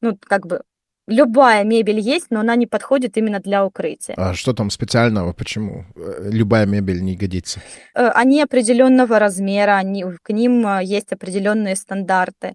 Ну, 0.00 0.18
как 0.20 0.46
бы 0.46 0.62
любая 1.06 1.64
мебель 1.64 2.00
есть, 2.00 2.26
но 2.30 2.40
она 2.40 2.56
не 2.56 2.66
подходит 2.66 3.16
именно 3.16 3.40
для 3.40 3.64
укрытия. 3.64 4.14
А 4.16 4.34
что 4.34 4.52
там 4.52 4.70
специального? 4.70 5.32
Почему 5.32 5.84
э, 5.96 6.28
любая 6.30 6.66
мебель 6.66 7.02
не 7.02 7.16
годится? 7.16 7.60
Э, 7.94 8.08
они 8.08 8.42
определенного 8.42 9.18
размера, 9.18 9.76
они, 9.76 10.04
к 10.22 10.30
ним 10.32 10.66
э, 10.66 10.84
есть 10.84 11.12
определенные 11.12 11.76
стандарты. 11.76 12.54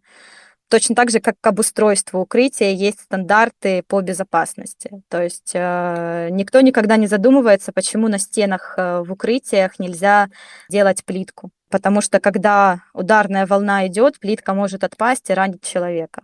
Точно 0.69 0.95
так 0.95 1.09
же, 1.09 1.21
как 1.21 1.35
к 1.39 1.47
обустройству 1.47 2.19
укрытия 2.19 2.71
есть 2.71 2.99
стандарты 2.99 3.83
по 3.87 4.01
безопасности. 4.01 5.01
То 5.07 5.21
есть 5.23 5.51
э, 5.53 6.27
никто 6.31 6.59
никогда 6.59 6.97
не 6.97 7.07
задумывается, 7.07 7.71
почему 7.71 8.09
на 8.09 8.19
стенах 8.19 8.75
э, 8.77 9.01
в 9.01 9.13
укрытиях 9.13 9.79
нельзя 9.79 10.27
делать 10.69 11.05
плитку. 11.05 11.51
Потому 11.69 12.01
что 12.01 12.19
когда 12.19 12.81
ударная 12.93 13.45
волна 13.45 13.87
идет, 13.87 14.19
плитка 14.19 14.53
может 14.53 14.83
отпасть 14.83 15.29
и 15.29 15.33
ранить 15.33 15.63
человека. 15.63 16.23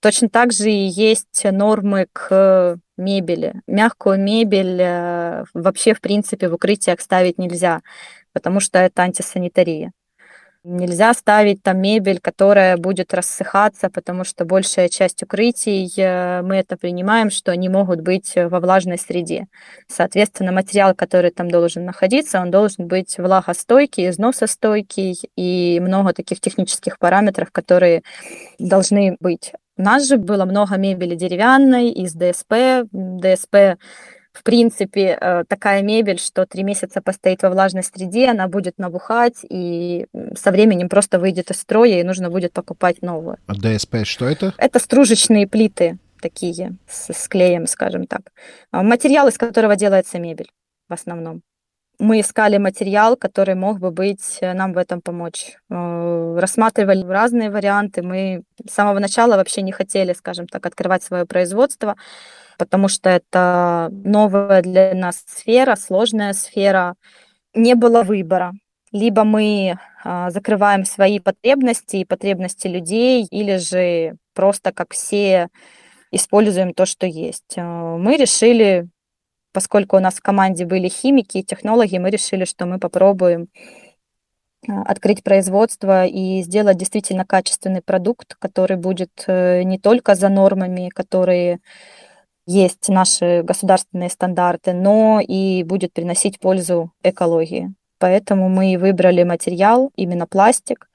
Точно 0.00 0.28
так 0.28 0.52
же 0.52 0.70
и 0.70 0.86
есть 0.86 1.44
нормы 1.44 2.08
к 2.12 2.78
мебели. 2.96 3.54
Мягкую 3.68 4.20
мебель 4.20 4.80
э, 4.80 5.44
вообще, 5.54 5.94
в 5.94 6.00
принципе, 6.00 6.48
в 6.48 6.54
укрытиях 6.54 7.00
ставить 7.00 7.38
нельзя, 7.38 7.82
потому 8.32 8.58
что 8.58 8.80
это 8.80 9.02
антисанитария. 9.02 9.92
Нельзя 10.66 11.12
ставить 11.12 11.62
там 11.62 11.78
мебель, 11.78 12.20
которая 12.20 12.78
будет 12.78 13.12
рассыхаться, 13.12 13.90
потому 13.90 14.24
что 14.24 14.46
большая 14.46 14.88
часть 14.88 15.22
укрытий, 15.22 15.92
э, 15.98 16.40
мы 16.40 16.56
это 16.56 16.78
принимаем, 16.78 17.30
что 17.30 17.52
они 17.52 17.68
могут 17.68 18.00
быть 18.00 18.32
во 18.34 18.60
влажной 18.60 18.96
среде. 18.96 19.46
Соответственно, 19.88 20.52
материал, 20.52 20.94
который 20.94 21.32
там 21.32 21.50
должен 21.50 21.84
находиться, 21.84 22.40
он 22.40 22.50
должен 22.50 22.88
быть 22.88 23.18
влагостойкий, 23.18 24.08
износостойкий 24.08 25.20
и 25.36 25.80
много 25.80 26.14
таких 26.14 26.40
технических 26.40 26.98
параметров, 26.98 27.50
которые 27.52 28.02
должны 28.58 29.18
быть. 29.20 29.52
У 29.76 29.82
нас 29.82 30.08
же 30.08 30.16
было 30.16 30.46
много 30.46 30.78
мебели 30.78 31.14
деревянной 31.14 31.90
из 31.90 32.14
ДСП. 32.14 32.88
ДСП 32.90 33.76
в 34.34 34.42
принципе, 34.42 35.16
э, 35.18 35.44
такая 35.48 35.80
мебель, 35.80 36.18
что 36.18 36.44
три 36.44 36.64
месяца 36.64 37.00
постоит 37.00 37.42
во 37.42 37.50
влажной 37.50 37.84
среде, 37.84 38.28
она 38.30 38.48
будет 38.48 38.78
набухать, 38.78 39.46
и 39.48 40.06
со 40.36 40.50
временем 40.50 40.88
просто 40.88 41.20
выйдет 41.20 41.50
из 41.52 41.60
строя, 41.60 42.00
и 42.00 42.02
нужно 42.02 42.30
будет 42.30 42.52
покупать 42.52 43.00
новую. 43.00 43.38
А 43.46 43.54
ДСП 43.54 44.04
что 44.04 44.26
это? 44.26 44.52
Это 44.58 44.80
стружечные 44.80 45.46
плиты 45.46 45.98
такие, 46.20 46.76
с, 46.88 47.12
с 47.12 47.28
клеем, 47.28 47.66
скажем 47.66 48.06
так. 48.06 48.32
А 48.72 48.82
материал, 48.82 49.28
из 49.28 49.38
которого 49.38 49.76
делается 49.76 50.18
мебель 50.18 50.50
в 50.88 50.92
основном. 50.92 51.42
Мы 52.00 52.20
искали 52.20 52.58
материал, 52.58 53.16
который 53.16 53.54
мог 53.54 53.78
бы 53.78 53.92
быть 53.92 54.38
э, 54.40 54.52
нам 54.52 54.72
в 54.72 54.78
этом 54.78 55.00
помочь. 55.00 55.56
Э, 55.70 56.36
рассматривали 56.40 57.04
разные 57.06 57.50
варианты. 57.50 58.02
Мы 58.02 58.42
с 58.68 58.74
самого 58.74 58.98
начала 58.98 59.36
вообще 59.36 59.62
не 59.62 59.70
хотели, 59.70 60.12
скажем 60.12 60.48
так, 60.48 60.66
открывать 60.66 61.04
свое 61.04 61.24
производство 61.24 61.94
потому 62.58 62.88
что 62.88 63.10
это 63.10 63.88
новая 63.92 64.62
для 64.62 64.94
нас 64.94 65.24
сфера, 65.26 65.76
сложная 65.76 66.32
сфера. 66.32 66.94
Не 67.54 67.74
было 67.74 68.02
выбора. 68.02 68.52
Либо 68.92 69.24
мы 69.24 69.78
а, 70.04 70.30
закрываем 70.30 70.84
свои 70.84 71.18
потребности 71.18 71.96
и 71.96 72.04
потребности 72.04 72.68
людей, 72.68 73.26
или 73.30 73.56
же 73.56 74.16
просто 74.34 74.72
как 74.72 74.92
все 74.92 75.48
используем 76.12 76.74
то, 76.74 76.86
что 76.86 77.06
есть. 77.06 77.54
А, 77.56 77.96
мы 77.96 78.16
решили, 78.16 78.88
поскольку 79.52 79.96
у 79.96 80.00
нас 80.00 80.14
в 80.14 80.22
команде 80.22 80.64
были 80.66 80.88
химики 80.88 81.38
и 81.38 81.44
технологи, 81.44 81.98
мы 81.98 82.10
решили, 82.10 82.44
что 82.44 82.66
мы 82.66 82.78
попробуем 82.78 83.48
а, 84.68 84.82
открыть 84.82 85.22
производство 85.22 86.06
и 86.06 86.42
сделать 86.42 86.76
действительно 86.76 87.24
качественный 87.24 87.82
продукт, 87.82 88.34
который 88.38 88.76
будет 88.76 89.24
э, 89.26 89.62
не 89.62 89.78
только 89.78 90.14
за 90.14 90.28
нормами, 90.28 90.88
которые 90.88 91.60
есть 92.46 92.88
наши 92.88 93.42
государственные 93.42 94.10
стандарты, 94.10 94.72
но 94.72 95.20
и 95.20 95.62
будет 95.62 95.92
приносить 95.92 96.38
пользу 96.38 96.92
экологии. 97.02 97.74
Поэтому 97.98 98.48
мы 98.48 98.76
выбрали 98.78 99.22
материал, 99.22 99.90
именно 99.96 100.26
пластик. 100.26 100.88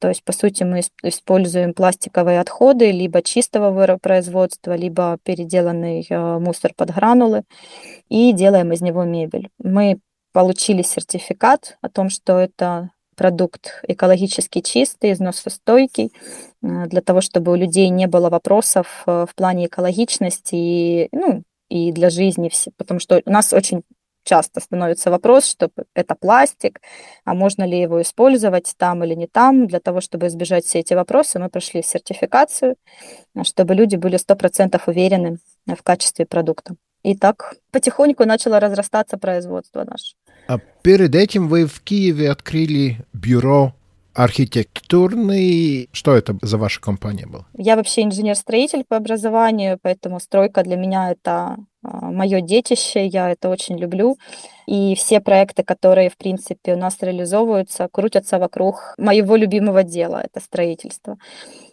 То 0.00 0.08
есть, 0.08 0.22
по 0.24 0.32
сути, 0.32 0.62
мы 0.62 0.82
используем 1.02 1.74
пластиковые 1.74 2.40
отходы 2.40 2.90
либо 2.92 3.22
чистого 3.22 3.98
производства, 3.98 4.76
либо 4.76 5.18
переделанный 5.24 6.06
э, 6.08 6.38
мусор 6.38 6.72
под 6.76 6.94
гранулы 6.94 7.42
и 8.08 8.32
делаем 8.32 8.72
из 8.72 8.80
него 8.80 9.04
мебель. 9.04 9.50
Мы 9.58 9.98
получили 10.32 10.82
сертификат 10.82 11.78
о 11.80 11.88
том, 11.88 12.10
что 12.10 12.38
это 12.38 12.90
продукт 13.18 13.82
экологически 13.82 14.60
чистый, 14.60 15.12
износостойкий, 15.12 16.12
э, 16.62 16.86
для 16.86 17.02
того, 17.02 17.20
чтобы 17.20 17.52
у 17.52 17.56
людей 17.56 17.90
не 17.90 18.06
было 18.06 18.30
вопросов 18.30 19.02
э, 19.06 19.26
в 19.28 19.34
плане 19.34 19.66
экологичности 19.66 20.54
и, 20.54 21.08
ну, 21.12 21.42
и 21.68 21.92
для 21.92 22.10
жизни, 22.10 22.50
потому 22.78 23.00
что 23.00 23.20
у 23.26 23.30
нас 23.30 23.52
очень 23.52 23.82
часто 24.24 24.60
становится 24.60 25.10
вопрос, 25.10 25.46
что 25.46 25.70
это 25.94 26.14
пластик, 26.14 26.80
а 27.24 27.34
можно 27.34 27.64
ли 27.66 27.80
его 27.80 28.00
использовать 28.02 28.74
там 28.76 29.02
или 29.04 29.14
не 29.14 29.26
там. 29.26 29.66
Для 29.66 29.80
того, 29.80 30.00
чтобы 30.00 30.26
избежать 30.26 30.64
все 30.64 30.80
эти 30.80 30.94
вопросы, 30.94 31.38
мы 31.38 31.48
прошли 31.48 31.82
сертификацию, 31.82 32.76
чтобы 33.42 33.74
люди 33.74 33.96
были 33.96 34.18
100% 34.18 34.80
уверены 34.86 35.38
в 35.66 35.82
качестве 35.82 36.26
продукта. 36.26 36.74
И 37.02 37.16
так 37.16 37.54
потихоньку 37.70 38.24
начало 38.24 38.60
разрастаться 38.60 39.16
производство 39.16 39.84
наше. 39.84 40.14
А 40.48 40.58
перед 40.82 41.14
этим 41.14 41.46
вы 41.48 41.66
в 41.66 41.80
Киеве 41.82 42.30
открыли 42.30 42.96
бюро 43.12 43.74
архитектурный. 44.14 45.90
Что 45.92 46.16
это 46.16 46.38
за 46.40 46.56
ваша 46.56 46.80
компания 46.80 47.26
была? 47.26 47.46
Я 47.52 47.76
вообще 47.76 48.02
инженер-строитель 48.02 48.84
по 48.88 48.96
образованию, 48.96 49.78
поэтому 49.80 50.18
стройка 50.18 50.64
для 50.64 50.76
меня 50.76 51.12
это 51.12 51.58
а, 51.84 52.10
мое 52.10 52.40
детище, 52.40 53.06
я 53.06 53.30
это 53.30 53.50
очень 53.50 53.78
люблю. 53.78 54.16
И 54.66 54.94
все 54.96 55.20
проекты, 55.20 55.62
которые, 55.62 56.08
в 56.08 56.16
принципе, 56.16 56.74
у 56.74 56.78
нас 56.78 56.96
реализовываются, 57.02 57.88
крутятся 57.92 58.38
вокруг 58.38 58.94
моего 58.96 59.36
любимого 59.36 59.84
дела, 59.84 60.22
это 60.24 60.40
строительство. 60.40 61.18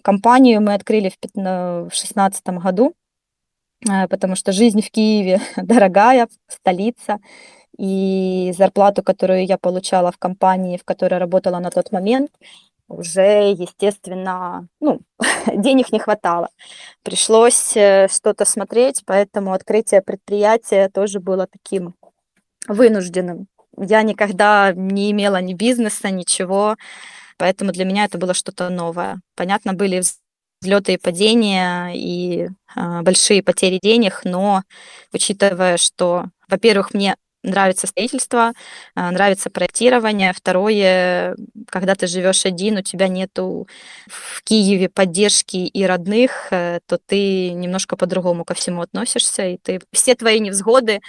Компанию 0.04 0.62
мы 0.62 0.74
открыли 0.74 1.10
в 1.10 1.18
2016 1.34 2.46
году. 2.48 2.94
Э, 3.90 4.08
потому 4.08 4.36
что 4.36 4.52
жизнь 4.52 4.82
в 4.82 4.92
Киеве 4.92 5.40
дорогая, 5.58 6.28
столица, 6.48 7.20
и 7.78 8.54
зарплату, 8.58 9.04
которую 9.04 9.46
я 9.46 9.58
получала 9.58 10.12
в 10.12 10.18
компании, 10.18 10.78
в 10.78 10.84
которой 10.84 11.20
работала 11.20 11.60
на 11.60 11.72
тот 11.72 11.92
момент, 11.92 12.32
уже, 12.88 13.54
естественно, 13.58 14.68
ну, 14.80 15.02
денег 15.54 15.92
не 15.92 16.00
хватало. 16.00 16.50
Пришлось 17.04 17.76
э, 17.76 18.08
что-то 18.10 18.46
смотреть, 18.46 19.04
поэтому 19.06 19.54
открытие 19.54 20.02
предприятия 20.02 20.90
тоже 20.90 21.20
было 21.20 21.48
таким 21.48 21.96
вынужденным. 22.68 23.48
Я 23.78 24.04
никогда 24.04 24.72
не 24.74 25.12
имела 25.12 25.42
ни 25.42 25.54
бизнеса, 25.54 26.10
ничего, 26.12 26.76
поэтому 27.38 27.72
для 27.72 27.86
меня 27.86 28.06
это 28.06 28.18
было 28.18 28.34
что-то 28.34 28.70
новое. 28.70 29.20
Понятно, 29.36 29.74
были 29.74 30.02
взлеты 30.62 30.94
и 30.94 30.98
падения 30.98 31.92
и 31.94 32.50
э, 32.76 33.02
большие 33.02 33.44
потери 33.44 33.80
денег, 33.82 34.22
но 34.24 34.62
учитывая, 35.12 35.78
что, 35.78 36.26
во-первых, 36.48 36.94
мне 36.94 37.16
нравится 37.46 37.88
строительство, 37.88 38.54
э, 38.96 39.10
нравится 39.12 39.50
проектирование. 39.50 40.34
Второе, 40.34 41.36
когда 41.70 41.96
ты 41.96 42.08
живешь 42.08 42.46
один, 42.46 42.78
у 42.78 42.82
тебя 42.82 43.08
нету 43.08 43.68
в 44.08 44.44
Киеве 44.44 44.90
поддержки 44.90 45.58
и 45.58 45.86
родных, 45.86 46.48
э, 46.52 46.80
то 46.88 46.98
ты 46.98 47.52
немножко 47.52 47.96
по-другому 47.98 48.46
ко 48.46 48.54
всему 48.54 48.82
относишься, 48.82 49.48
и 49.48 49.58
ты 49.58 49.82
все 49.94 50.16
твои 50.16 50.40
невзгоды, 50.40 51.02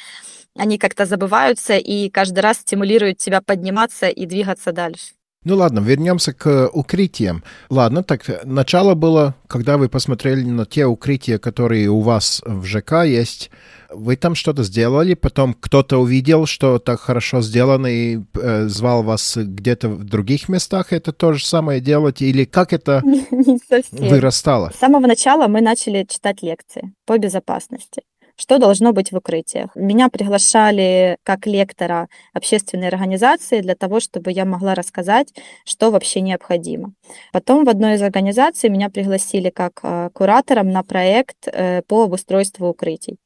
они 0.56 0.78
как-то 0.78 1.06
забываются 1.06 1.76
и 1.76 2.10
каждый 2.10 2.40
раз 2.40 2.58
стимулируют 2.58 3.18
тебя 3.18 3.40
подниматься 3.42 4.08
и 4.08 4.26
двигаться 4.26 4.72
дальше. 4.72 5.12
Ну 5.44 5.54
ладно, 5.54 5.78
вернемся 5.78 6.32
к 6.32 6.68
укрытиям. 6.72 7.44
Ладно, 7.70 8.02
так 8.02 8.44
начало 8.44 8.94
было, 8.94 9.36
когда 9.46 9.78
вы 9.78 9.88
посмотрели 9.88 10.42
на 10.42 10.66
те 10.66 10.86
укрытия, 10.86 11.38
которые 11.38 11.88
у 11.88 12.00
вас 12.00 12.42
в 12.44 12.64
ЖК 12.64 13.04
есть. 13.04 13.50
Вы 13.88 14.16
там 14.16 14.34
что-то 14.34 14.64
сделали, 14.64 15.14
потом 15.14 15.54
кто-то 15.54 15.98
увидел, 15.98 16.46
что 16.46 16.80
так 16.80 16.98
хорошо 17.00 17.42
сделано 17.42 17.86
и 17.86 18.18
э, 18.34 18.66
звал 18.66 19.04
вас 19.04 19.36
где-то 19.36 19.88
в 19.88 20.04
других 20.04 20.48
местах 20.48 20.92
это 20.92 21.12
то 21.12 21.32
же 21.32 21.46
самое 21.46 21.80
делать, 21.80 22.20
или 22.22 22.44
как 22.44 22.72
это 22.72 23.00
вырастало? 23.92 24.72
С 24.74 24.80
самого 24.80 25.06
начала 25.06 25.46
мы 25.46 25.60
начали 25.60 26.04
читать 26.08 26.42
лекции 26.42 26.92
по 27.06 27.16
безопасности 27.18 28.02
что 28.36 28.58
должно 28.58 28.92
быть 28.92 29.12
в 29.12 29.16
укрытиях. 29.16 29.70
Меня 29.74 30.08
приглашали 30.08 31.16
как 31.22 31.46
лектора 31.46 32.08
общественной 32.32 32.88
организации 32.88 33.60
для 33.60 33.74
того, 33.74 34.00
чтобы 34.00 34.32
я 34.32 34.44
могла 34.44 34.74
рассказать, 34.74 35.32
что 35.64 35.90
вообще 35.90 36.20
необходимо. 36.20 36.92
Потом 37.32 37.64
в 37.64 37.68
одной 37.68 37.94
из 37.94 38.02
организаций 38.02 38.70
меня 38.70 38.90
пригласили 38.90 39.50
как 39.50 39.80
э, 39.82 40.10
куратором 40.12 40.70
на 40.70 40.82
проект 40.82 41.48
э, 41.48 41.82
по 41.82 42.04
обустройству 42.04 42.68
укрытий. 42.68 43.18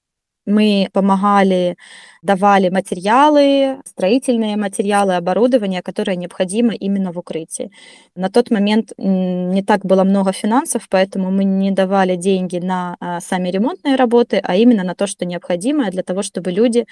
Мы 0.50 0.88
помогали, 0.92 1.76
давали 2.22 2.68
материалы, 2.68 3.80
строительные 3.84 4.56
материалы, 4.56 5.16
оборудование, 5.16 5.82
которое 5.82 6.16
необходимо 6.16 6.74
именно 6.74 7.12
в 7.12 7.18
укрытии. 7.18 7.70
На 8.14 8.28
тот 8.28 8.50
момент 8.50 8.92
не 8.98 9.62
так 9.62 9.84
было 9.86 10.04
много 10.04 10.32
финансов, 10.32 10.86
поэтому 10.90 11.30
мы 11.30 11.44
не 11.44 11.70
давали 11.70 12.16
деньги 12.16 12.58
на 12.58 12.96
а, 13.00 13.20
сами 13.20 13.48
ремонтные 13.50 13.96
работы, 13.96 14.40
а 14.42 14.56
именно 14.56 14.84
на 14.84 14.94
то, 14.94 15.06
что 15.06 15.24
необходимо 15.24 15.90
для 15.90 16.02
того, 16.02 16.22
чтобы 16.22 16.50
люди 16.50 16.86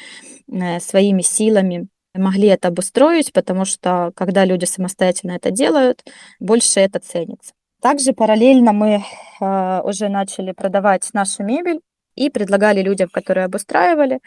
э, 0.50 0.80
своими 0.80 1.22
силами 1.22 1.88
могли 2.14 2.48
это 2.48 2.68
обустроить, 2.68 3.32
потому 3.32 3.64
что 3.64 4.12
когда 4.14 4.44
люди 4.44 4.64
самостоятельно 4.64 5.32
это 5.32 5.50
делают, 5.50 6.04
больше 6.40 6.80
это 6.80 7.00
ценится. 7.00 7.52
Также 7.80 8.12
параллельно 8.12 8.72
мы 8.72 9.04
э, 9.40 9.80
уже 9.84 10.08
начали 10.08 10.52
продавать 10.52 11.08
нашу 11.12 11.44
мебель 11.44 11.80
и 12.26 12.30
предлагали 12.30 12.82
людям, 12.82 13.08
которые 13.10 13.44
обустраивали, 13.44 14.20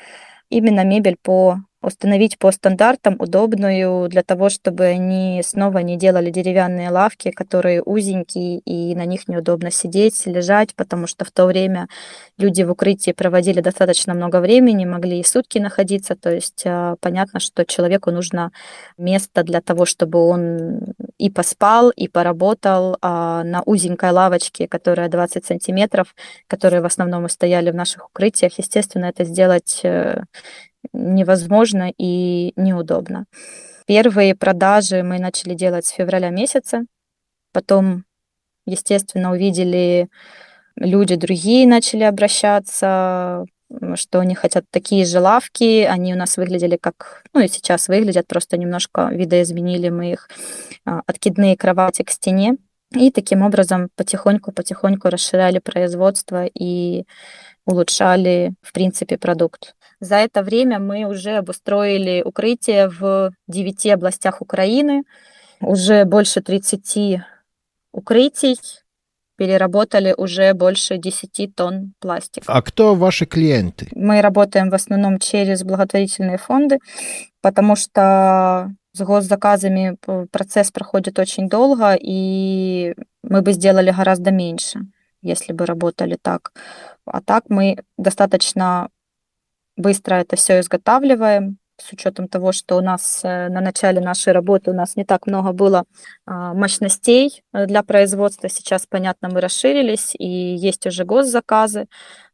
именно 0.49 0.83
мебель 0.83 1.17
по 1.21 1.57
установить 1.81 2.37
по 2.37 2.51
стандартам 2.51 3.15
удобную 3.19 4.07
для 4.07 4.21
того, 4.23 4.49
чтобы 4.49 4.85
они 4.85 5.41
снова 5.43 5.79
не 5.79 5.97
делали 5.97 6.29
деревянные 6.29 6.89
лавки, 6.89 7.31
которые 7.31 7.81
узенькие, 7.81 8.59
и 8.59 8.95
на 8.95 9.05
них 9.05 9.27
неудобно 9.27 9.71
сидеть, 9.71 10.25
лежать, 10.27 10.75
потому 10.75 11.07
что 11.07 11.25
в 11.25 11.31
то 11.31 11.45
время 11.45 11.87
люди 12.37 12.61
в 12.61 12.71
укрытии 12.71 13.11
проводили 13.11 13.61
достаточно 13.61 14.13
много 14.13 14.39
времени, 14.41 14.85
могли 14.85 15.19
и 15.19 15.23
сутки 15.23 15.57
находиться, 15.57 16.15
то 16.15 16.31
есть 16.31 16.63
а, 16.65 16.95
понятно, 16.99 17.39
что 17.39 17.65
человеку 17.65 18.11
нужно 18.11 18.51
место 18.97 19.43
для 19.43 19.61
того, 19.61 19.85
чтобы 19.85 20.19
он 20.19 20.93
и 21.21 21.29
поспал, 21.29 21.91
и 21.91 22.07
поработал 22.07 22.97
а 23.01 23.43
на 23.43 23.61
узенькой 23.67 24.09
лавочке, 24.09 24.67
которая 24.67 25.07
20 25.07 25.45
сантиметров, 25.45 26.15
которые 26.47 26.81
в 26.81 26.85
основном 26.85 27.29
стояли 27.29 27.69
в 27.69 27.75
наших 27.75 28.07
укрытиях. 28.09 28.57
Естественно, 28.57 29.05
это 29.05 29.23
сделать 29.23 29.81
э, 29.83 30.23
невозможно 30.93 31.93
и 31.95 32.53
неудобно. 32.55 33.25
Первые 33.85 34.33
продажи 34.33 35.03
мы 35.03 35.19
начали 35.19 35.53
делать 35.53 35.85
с 35.85 35.91
февраля 35.91 36.31
месяца. 36.31 36.85
Потом, 37.53 38.05
естественно, 38.65 39.31
увидели 39.31 40.09
люди 40.75 41.15
другие 41.15 41.67
начали 41.67 42.03
обращаться, 42.03 43.45
что 43.95 44.19
они 44.19 44.35
хотят 44.35 44.65
такие 44.69 45.05
же 45.05 45.19
лавки, 45.19 45.83
они 45.83 46.13
у 46.13 46.17
нас 46.17 46.37
выглядели 46.37 46.77
как, 46.77 47.23
ну 47.33 47.41
и 47.41 47.47
сейчас 47.47 47.87
выглядят, 47.87 48.27
просто 48.27 48.57
немножко 48.57 49.09
видоизменили 49.11 49.89
мы 49.89 50.11
их, 50.11 50.29
а, 50.85 51.01
откидные 51.05 51.57
кровати 51.57 52.03
к 52.03 52.09
стене, 52.09 52.57
и 52.93 53.09
таким 53.09 53.41
образом 53.41 53.89
потихоньку-потихоньку 53.95 55.09
расширяли 55.09 55.59
производство 55.59 56.45
и 56.45 57.05
улучшали, 57.65 58.53
в 58.61 58.73
принципе, 58.73 59.17
продукт. 59.17 59.75
За 59.99 60.15
это 60.15 60.43
время 60.43 60.79
мы 60.79 61.05
уже 61.05 61.37
обустроили 61.37 62.21
укрытие 62.23 62.89
в 62.89 63.31
девяти 63.47 63.91
областях 63.91 64.41
Украины, 64.41 65.03
уже 65.61 66.05
больше 66.05 66.41
30 66.41 67.21
укрытий, 67.93 68.57
переработали 69.41 70.13
уже 70.15 70.53
больше 70.53 70.97
10 70.97 71.55
тонн 71.55 71.93
пластика. 71.99 72.45
А 72.53 72.61
кто 72.61 72.93
ваши 72.93 73.25
клиенты? 73.25 73.87
Мы 73.95 74.21
работаем 74.21 74.69
в 74.69 74.75
основном 74.75 75.17
через 75.17 75.63
благотворительные 75.63 76.37
фонды, 76.37 76.77
потому 77.41 77.75
что 77.75 78.71
с 78.93 79.01
госзаказами 79.01 79.97
процесс 80.31 80.69
проходит 80.69 81.17
очень 81.17 81.49
долго, 81.49 81.97
и 81.99 82.93
мы 83.23 83.41
бы 83.41 83.53
сделали 83.53 83.89
гораздо 83.89 84.29
меньше, 84.29 84.81
если 85.23 85.53
бы 85.53 85.65
работали 85.65 86.19
так. 86.21 86.53
А 87.05 87.19
так 87.19 87.45
мы 87.49 87.77
достаточно 87.97 88.89
быстро 89.75 90.17
это 90.17 90.35
все 90.35 90.59
изготавливаем, 90.59 91.57
с 91.77 91.93
учетом 91.93 92.27
того, 92.27 92.51
что 92.51 92.77
у 92.77 92.81
нас 92.81 93.21
э, 93.23 93.49
на 93.49 93.61
начале 93.61 94.01
нашей 94.01 94.33
работы 94.33 94.71
у 94.71 94.73
нас 94.73 94.95
не 94.95 95.03
так 95.03 95.27
много 95.27 95.51
было 95.51 95.83
а, 96.25 96.53
мощностей 96.53 97.43
э, 97.53 97.65
для 97.65 97.83
производства. 97.83 98.49
Сейчас, 98.49 98.85
понятно, 98.87 99.29
мы 99.29 99.41
расширились, 99.41 100.13
и 100.17 100.27
есть 100.27 100.85
уже 100.85 101.05
госзаказы, 101.05 101.87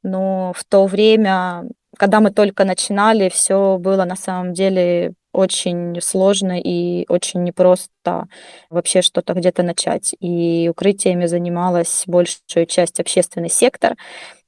но 0.03 0.53
в 0.55 0.63
то 0.65 0.85
время, 0.85 1.63
когда 1.97 2.19
мы 2.19 2.31
только 2.31 2.65
начинали, 2.65 3.29
все 3.29 3.77
было 3.79 4.05
на 4.05 4.15
самом 4.15 4.53
деле 4.53 5.13
очень 5.37 6.01
сложно 6.01 6.59
и 6.59 7.05
очень 7.09 7.43
непросто 7.43 8.27
вообще 8.71 9.03
что-то 9.03 9.33
где-то 9.33 9.61
начать. 9.61 10.15
И 10.19 10.67
укрытиями 10.69 11.27
занималась 11.27 12.03
большую 12.07 12.65
часть 12.65 12.99
общественный 12.99 13.49
сектор, 13.49 13.95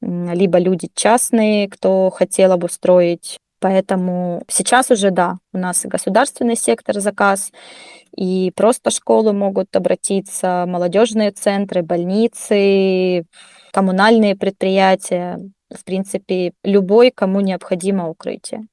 либо 0.02 0.58
люди 0.58 0.90
частные, 0.96 1.70
кто 1.70 2.10
хотел 2.10 2.52
обустроить. 2.54 3.38
Поэтому 3.60 4.44
сейчас 4.48 4.90
уже, 4.90 5.12
да, 5.12 5.38
у 5.54 5.58
нас 5.58 5.86
и 5.86 5.90
государственный 5.90 6.56
сектор 6.56 7.00
заказ, 7.00 7.52
и 8.16 8.52
просто 8.56 8.90
школы 8.90 9.34
могут 9.34 9.76
обратиться, 9.76 10.66
молодежные 10.68 11.32
центры, 11.32 11.84
больницы, 11.84 13.26
коммунальные 13.72 14.36
предприятия, 14.36 15.40
в 15.70 15.84
принципе, 15.84 16.54
любой, 16.64 17.12
кому 17.12 17.42
необходимо 17.42 18.10
укрытие 18.10 18.68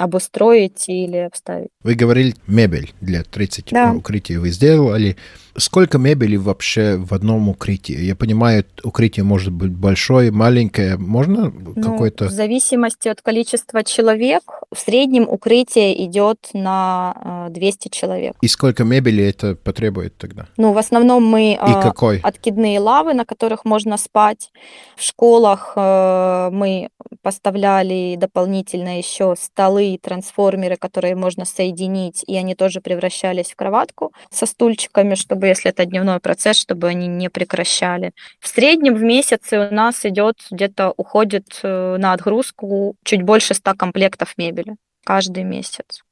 обустроить 0.00 0.88
или 0.88 1.18
обставить. 1.18 1.68
Вы 1.82 1.94
говорили, 1.94 2.34
мебель 2.46 2.90
для 3.02 3.22
30 3.22 3.66
да. 3.70 3.92
укрытий 3.92 4.38
вы 4.38 4.48
сделали. 4.48 5.16
Сколько 5.56 5.98
мебели 5.98 6.36
вообще 6.36 6.96
в 6.96 7.12
одном 7.12 7.48
укрытии? 7.48 7.98
Я 7.98 8.14
понимаю, 8.14 8.64
укрытие 8.82 9.24
может 9.24 9.52
быть 9.52 9.72
большое, 9.72 10.30
маленькое. 10.30 10.96
Можно 10.96 11.50
ну, 11.50 11.82
какое-то... 11.82 12.26
В 12.26 12.30
зависимости 12.30 13.08
от 13.08 13.20
количества 13.22 13.82
человек, 13.84 14.42
в 14.72 14.78
среднем 14.78 15.28
укрытие 15.28 16.04
идет 16.04 16.48
на 16.52 17.48
200 17.50 17.88
э, 17.88 17.90
человек. 17.90 18.36
И 18.40 18.48
сколько 18.48 18.84
мебели 18.84 19.24
это 19.24 19.54
потребует 19.54 20.16
тогда? 20.16 20.46
Ну, 20.56 20.72
в 20.72 20.78
основном 20.78 21.24
мы... 21.24 21.52
И 21.52 21.56
э, 21.56 21.82
какой? 21.82 22.20
Откидные 22.20 22.78
лавы, 22.78 23.14
на 23.14 23.24
которых 23.24 23.64
можно 23.64 23.96
спать. 23.96 24.50
В 24.96 25.02
школах 25.02 25.72
э, 25.76 26.50
мы 26.52 26.90
поставляли 27.22 28.16
дополнительно 28.16 28.98
еще 28.98 29.34
столы 29.38 29.94
и 29.94 29.98
трансформеры, 29.98 30.76
которые 30.76 31.16
можно 31.16 31.44
соединить, 31.44 32.24
и 32.26 32.36
они 32.36 32.54
тоже 32.54 32.80
превращались 32.80 33.52
в 33.52 33.56
кроватку 33.56 34.12
со 34.30 34.46
стульчиками, 34.46 35.14
чтобы, 35.14 35.49
если 35.50 35.70
это 35.70 35.84
дневной 35.84 36.20
процесс, 36.20 36.56
чтобы 36.56 36.88
они 36.88 37.06
не 37.06 37.28
прекращали. 37.28 38.12
В 38.40 38.48
среднем 38.48 38.94
в 38.94 39.02
месяц 39.02 39.52
у 39.52 39.74
нас 39.74 40.04
идет 40.04 40.36
где-то 40.50 40.92
уходит 40.96 41.60
э, 41.62 41.96
на 41.98 42.12
отгрузку 42.12 42.96
чуть 43.04 43.22
больше 43.22 43.54
100 43.54 43.74
комплектов 43.74 44.34
мебели 44.36 44.76
каждый 45.04 45.44
месяц. 45.44 46.02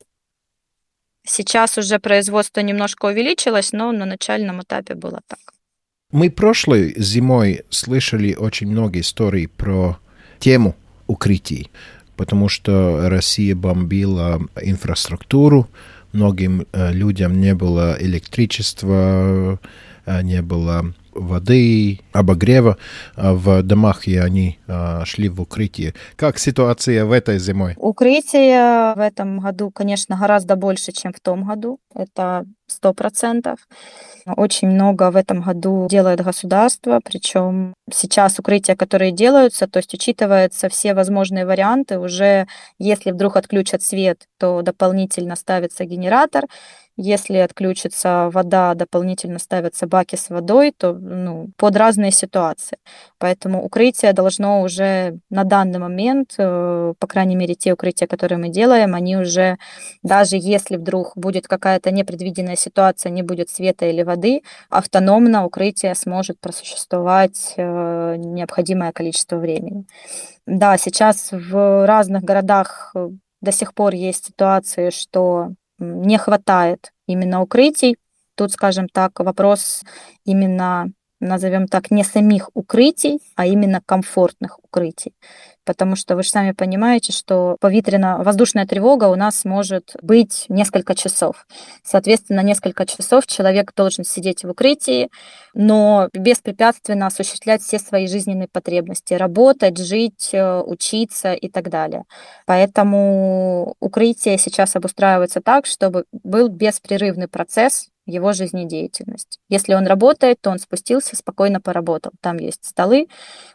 Сейчас 1.26 1.76
уже 1.78 1.98
производство 1.98 2.60
немножко 2.60 3.06
увеличилось, 3.06 3.72
но 3.72 3.92
на 3.92 4.06
начальном 4.06 4.62
этапе 4.62 4.94
было 4.94 5.20
так. 5.26 5.40
Мы 6.10 6.30
прошлой 6.30 6.94
зимой 6.96 7.64
слышали 7.68 8.34
очень 8.34 8.68
много 8.68 9.00
историй 9.00 9.46
про 9.46 9.98
тему 10.38 10.74
укрытий, 11.06 11.70
потому 12.16 12.48
что 12.48 13.10
Россия 13.10 13.54
бомбила 13.54 14.40
инфраструктуру, 14.62 15.68
многим 16.18 16.66
э, 16.72 16.92
людям 16.92 17.40
не 17.40 17.54
было 17.54 17.96
электричества, 18.00 19.60
э, 20.04 20.22
не 20.22 20.42
было 20.42 20.92
воды, 21.12 22.00
обогрева 22.12 22.76
в 23.16 23.62
домах, 23.62 24.06
и 24.08 24.16
они 24.16 24.58
шли 25.04 25.28
в 25.28 25.40
укрытие. 25.40 25.94
Как 26.16 26.38
ситуация 26.38 27.04
в 27.04 27.12
этой 27.12 27.38
зимой? 27.38 27.74
Укрытие 27.76 28.94
в 28.94 29.00
этом 29.00 29.40
году, 29.40 29.70
конечно, 29.70 30.16
гораздо 30.16 30.56
больше, 30.56 30.92
чем 30.92 31.12
в 31.12 31.20
том 31.20 31.44
году. 31.44 31.78
Это 31.94 32.44
сто 32.66 32.92
процентов. 32.92 33.58
Очень 34.26 34.68
много 34.68 35.10
в 35.10 35.16
этом 35.16 35.40
году 35.40 35.88
делает 35.88 36.20
государство, 36.20 37.00
причем 37.02 37.72
сейчас 37.90 38.38
укрытия, 38.38 38.76
которые 38.76 39.10
делаются, 39.10 39.66
то 39.66 39.78
есть 39.78 39.94
учитываются 39.94 40.68
все 40.68 40.92
возможные 40.92 41.46
варианты, 41.46 41.98
уже 41.98 42.46
если 42.78 43.10
вдруг 43.10 43.36
отключат 43.36 43.82
свет, 43.82 44.26
то 44.38 44.60
дополнительно 44.60 45.34
ставится 45.34 45.86
генератор, 45.86 46.44
если 47.00 47.36
отключится 47.36 48.28
вода, 48.30 48.74
дополнительно 48.74 49.38
ставятся 49.38 49.86
баки 49.86 50.16
с 50.16 50.28
водой, 50.28 50.74
то 50.76 50.97
ну, 51.00 51.50
под 51.56 51.76
разные 51.76 52.10
ситуации. 52.10 52.78
Поэтому 53.18 53.64
укрытие 53.64 54.12
должно 54.12 54.62
уже 54.62 55.18
на 55.30 55.44
данный 55.44 55.78
момент, 55.78 56.34
э, 56.38 56.94
по 56.98 57.06
крайней 57.06 57.36
мере, 57.36 57.54
те 57.54 57.72
укрытия, 57.72 58.06
которые 58.06 58.38
мы 58.38 58.48
делаем, 58.48 58.94
они 58.94 59.16
уже, 59.16 59.56
даже 60.02 60.36
если 60.36 60.76
вдруг 60.76 61.12
будет 61.16 61.48
какая-то 61.48 61.90
непредвиденная 61.90 62.56
ситуация, 62.56 63.10
не 63.10 63.22
будет 63.22 63.50
света 63.50 63.86
или 63.86 64.02
воды, 64.02 64.42
автономно 64.70 65.44
укрытие 65.44 65.94
сможет 65.94 66.40
просуществовать 66.40 67.54
э, 67.56 68.16
необходимое 68.16 68.92
количество 68.92 69.36
времени. 69.36 69.84
Да, 70.46 70.78
сейчас 70.78 71.30
в 71.32 71.86
разных 71.86 72.22
городах 72.22 72.92
э, 72.94 73.10
до 73.40 73.52
сих 73.52 73.74
пор 73.74 73.94
есть 73.94 74.26
ситуации, 74.26 74.90
что 74.90 75.52
не 75.78 76.18
хватает 76.18 76.92
именно 77.06 77.42
укрытий. 77.42 77.96
Тут, 78.38 78.52
скажем 78.52 78.88
так, 78.88 79.18
вопрос 79.18 79.82
именно 80.24 80.92
назовем 81.20 81.66
так, 81.66 81.90
не 81.90 82.04
самих 82.04 82.50
укрытий, 82.54 83.18
а 83.34 83.46
именно 83.46 83.80
комфортных 83.84 84.58
укрытий. 84.62 85.14
Потому 85.64 85.96
что 85.96 86.16
вы 86.16 86.22
же 86.22 86.30
сами 86.30 86.52
понимаете, 86.52 87.12
что 87.12 87.56
повитренно-воздушная 87.60 88.66
тревога 88.66 89.06
у 89.06 89.16
нас 89.16 89.44
может 89.44 89.96
быть 90.00 90.46
несколько 90.48 90.94
часов. 90.94 91.46
Соответственно, 91.82 92.40
несколько 92.40 92.86
часов 92.86 93.26
человек 93.26 93.72
должен 93.74 94.04
сидеть 94.04 94.44
в 94.44 94.50
укрытии, 94.50 95.08
но 95.54 96.08
беспрепятственно 96.12 97.08
осуществлять 97.08 97.62
все 97.62 97.78
свои 97.78 98.06
жизненные 98.06 98.48
потребности, 98.48 99.14
работать, 99.14 99.76
жить, 99.78 100.30
э, 100.32 100.60
учиться 100.60 101.34
и 101.34 101.48
так 101.48 101.68
далее. 101.68 102.04
Поэтому 102.46 103.74
укрытие 103.80 104.38
сейчас 104.38 104.76
обустраивается 104.76 105.40
так, 105.40 105.66
чтобы 105.66 106.04
был 106.12 106.48
беспрерывный 106.48 107.28
процесс 107.28 107.88
его 108.08 108.32
жизнедеятельность. 108.32 109.38
Если 109.48 109.74
он 109.74 109.86
работает, 109.86 110.40
то 110.40 110.50
он 110.50 110.58
спустился, 110.58 111.14
спокойно 111.14 111.60
поработал. 111.60 112.12
Там 112.20 112.38
есть 112.38 112.64
столы 112.64 113.08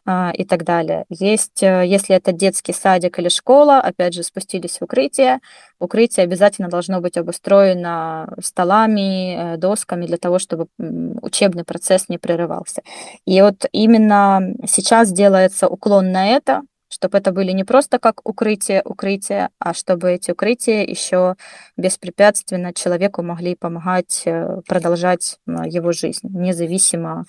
а, 0.06 0.32
и 0.34 0.46
так 0.46 0.63
далее. 0.63 1.06
Есть, 1.10 1.63
э, 1.63 1.84
если 1.86 2.16
это 2.16 2.32
детский 2.32 2.74
садик 2.74 3.18
или 3.20 3.30
школа, 3.30 3.80
опять 3.80 4.13
же, 4.13 4.24
спустились 4.24 4.78
в 4.78 4.84
укрытие. 4.84 5.39
Укрытие 5.80 6.24
обязательно 6.24 6.70
должно 6.70 7.02
быть 7.02 7.18
обустроено 7.18 8.34
столами, 8.42 9.56
э, 9.56 9.58
досками 9.58 10.06
для 10.06 10.18
того, 10.18 10.38
чтобы 10.39 10.68
учебный 10.78 11.63
процесс 11.63 12.08
не 12.08 12.20
прерывался. 12.20 12.84
И 13.26 13.42
вот 13.42 13.66
именно 13.72 14.54
сейчас 14.68 15.12
делается 15.12 15.68
уклон 15.68 16.12
на 16.12 16.28
это, 16.28 16.62
чтобы 16.93 17.17
это 17.17 17.32
были 17.32 17.51
не 17.51 17.63
просто 17.63 17.97
как 17.99 18.21
укрытие, 18.27 18.82
укрытие, 18.86 19.49
а 19.60 19.73
чтобы 19.73 20.12
эти 20.12 20.32
укрытия 20.32 20.86
еще 20.86 21.36
беспрепятственно 21.75 22.73
человеку 22.73 23.23
могли 23.23 23.56
помогать 23.56 24.21
э, 24.25 24.62
продолжать 24.67 25.39
его 25.47 25.91
жизнь, 25.91 26.27
независимо 26.29 27.25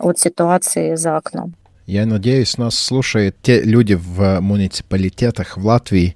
от 0.00 0.18
ситуации 0.18 0.96
за 0.96 1.16
окном. 1.16 1.54
Я 1.86 2.06
надеюсь, 2.06 2.58
нас 2.58 2.78
слушают 2.78 3.36
те 3.42 3.60
люди 3.62 3.94
в 3.94 4.40
муниципалитетах 4.40 5.56
в 5.56 5.66
Латвии, 5.66 6.14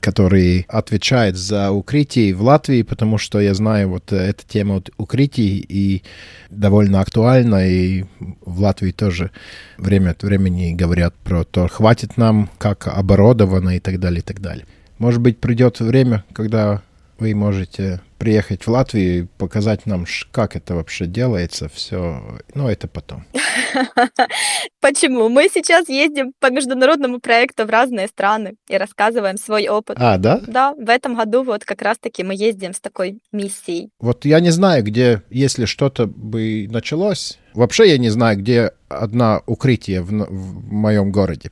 которые 0.00 0.66
отвечают 0.68 1.36
за 1.36 1.70
укрытие 1.70 2.34
в 2.34 2.42
Латвии, 2.42 2.82
потому 2.82 3.16
что 3.16 3.40
я 3.40 3.54
знаю, 3.54 3.88
вот 3.88 4.12
эта 4.12 4.46
тема 4.46 4.82
укрытий 4.98 5.64
и 5.66 6.02
довольно 6.50 7.00
актуальна, 7.00 7.66
и 7.66 8.04
в 8.44 8.60
Латвии 8.60 8.92
тоже 8.92 9.30
время 9.78 10.10
от 10.10 10.22
времени 10.22 10.74
говорят 10.74 11.14
про 11.14 11.44
то, 11.44 11.66
хватит 11.66 12.18
нам, 12.18 12.50
как 12.58 12.86
оборудовано 12.86 13.76
и 13.76 13.80
так 13.80 13.98
далее, 13.98 14.20
и 14.20 14.22
так 14.22 14.42
далее. 14.42 14.66
Может 14.98 15.20
быть, 15.20 15.38
придет 15.38 15.80
время, 15.80 16.24
когда 16.34 16.82
вы 17.18 17.34
можете 17.34 18.00
приехать 18.18 18.66
в 18.66 18.70
Латвию 18.70 19.18
и 19.18 19.26
показать 19.38 19.86
нам, 19.86 20.06
как 20.32 20.56
это 20.56 20.74
вообще 20.74 21.06
делается, 21.06 21.68
все. 21.68 22.22
Ну, 22.54 22.68
это 22.68 22.88
потом. 22.88 23.24
Почему? 24.80 25.28
Мы 25.28 25.48
сейчас 25.52 25.88
ездим 25.88 26.32
по 26.40 26.50
международному 26.50 27.20
проекту 27.20 27.66
в 27.66 27.70
разные 27.70 28.08
страны 28.08 28.54
и 28.68 28.76
рассказываем 28.76 29.36
свой 29.36 29.68
опыт. 29.68 29.96
А, 30.00 30.16
да? 30.16 30.40
Да, 30.46 30.74
в 30.74 30.88
этом 30.88 31.14
году 31.14 31.42
вот 31.42 31.64
как 31.64 31.82
раз-таки 31.82 32.24
мы 32.24 32.34
ездим 32.34 32.72
с 32.72 32.80
такой 32.80 33.18
миссией. 33.32 33.90
Вот 34.00 34.24
я 34.24 34.40
не 34.40 34.50
знаю, 34.50 34.82
где, 34.82 35.22
если 35.30 35.66
что-то 35.66 36.06
бы 36.06 36.66
началось, 36.70 37.38
вообще 37.54 37.90
я 37.90 37.98
не 37.98 38.10
знаю, 38.10 38.38
где 38.38 38.72
одна 38.88 39.42
укрытие 39.46 40.02
в, 40.02 40.10
в 40.10 40.72
моем 40.72 41.12
городе. 41.12 41.50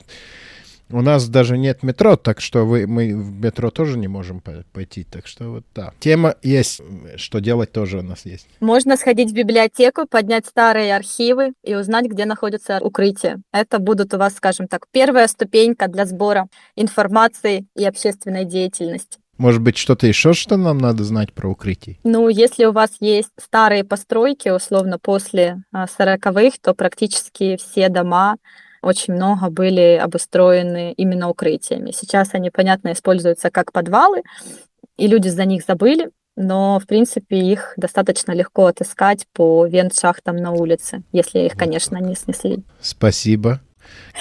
У 0.90 1.01
нас 1.01 1.29
даже 1.29 1.57
нет 1.59 1.83
метро, 1.83 2.16
так 2.16 2.40
что 2.40 2.64
вы, 2.64 2.87
мы 2.87 3.14
в 3.14 3.40
метро 3.40 3.70
тоже 3.70 3.99
не 3.99 4.09
можем 4.09 4.42
пойти. 4.73 5.05
Так 5.05 5.27
что 5.27 5.51
вот 5.51 5.64
да. 5.75 5.92
Тема 5.99 6.37
есть, 6.42 6.81
что 7.16 7.40
делать 7.40 7.73
тоже 7.73 7.99
у 7.99 8.03
нас 8.03 8.25
есть. 8.25 8.47
Можно 8.61 8.97
сходить 8.97 9.31
в 9.31 9.35
библиотеку, 9.35 10.07
поднять 10.07 10.47
старые 10.47 10.94
архивы 10.94 11.53
и 11.62 11.75
узнать, 11.75 12.07
где 12.07 12.25
находится 12.27 12.79
укрытие. 12.81 13.42
Это 13.53 13.79
будут 13.79 14.14
у 14.14 14.18
вас, 14.18 14.35
скажем 14.35 14.68
так, 14.68 14.87
первая 14.90 15.27
ступенька 15.29 15.88
для 15.88 16.07
сбора 16.07 16.49
информации 16.77 17.66
и 17.77 17.85
общественной 17.85 18.44
деятельности. 18.44 19.18
Может 19.37 19.62
быть, 19.62 19.77
что-то 19.77 20.07
еще, 20.07 20.33
что 20.33 20.57
нам 20.57 20.79
надо 20.79 21.03
знать 21.03 21.33
про 21.33 21.49
укрытие? 21.49 21.99
Ну, 22.05 22.29
если 22.29 22.66
у 22.66 22.73
вас 22.73 22.90
есть 23.01 23.31
старые 23.37 23.83
постройки, 23.83 24.49
условно, 24.49 24.99
после 25.01 25.64
40-х, 25.75 26.59
то 26.62 26.73
практически 26.73 27.57
все 27.57 27.88
дома 27.88 28.37
очень 28.85 29.14
много 29.14 29.51
были 29.51 29.99
обустроены 30.03 30.92
именно 30.92 31.29
укрытиями. 31.29 31.92
Сейчас 31.92 32.31
они, 32.33 32.51
понятно, 32.51 32.92
используются 32.92 33.51
как 33.51 33.73
подвалы, 33.73 34.23
и 34.97 35.07
люди 35.07 35.29
за 35.29 35.44
них 35.44 35.64
забыли, 35.66 36.11
но, 36.37 36.79
в 36.81 36.87
принципе, 36.87 37.38
их 37.38 37.75
достаточно 37.77 38.33
легко 38.33 38.66
отыскать 38.66 39.27
по 39.33 39.66
вент-шахтам 39.66 40.37
на 40.37 40.51
улице, 40.51 41.03
если 41.12 41.40
их, 41.40 41.55
конечно, 41.55 41.97
не 41.99 42.14
снесли. 42.14 42.64
Спасибо. 42.81 43.61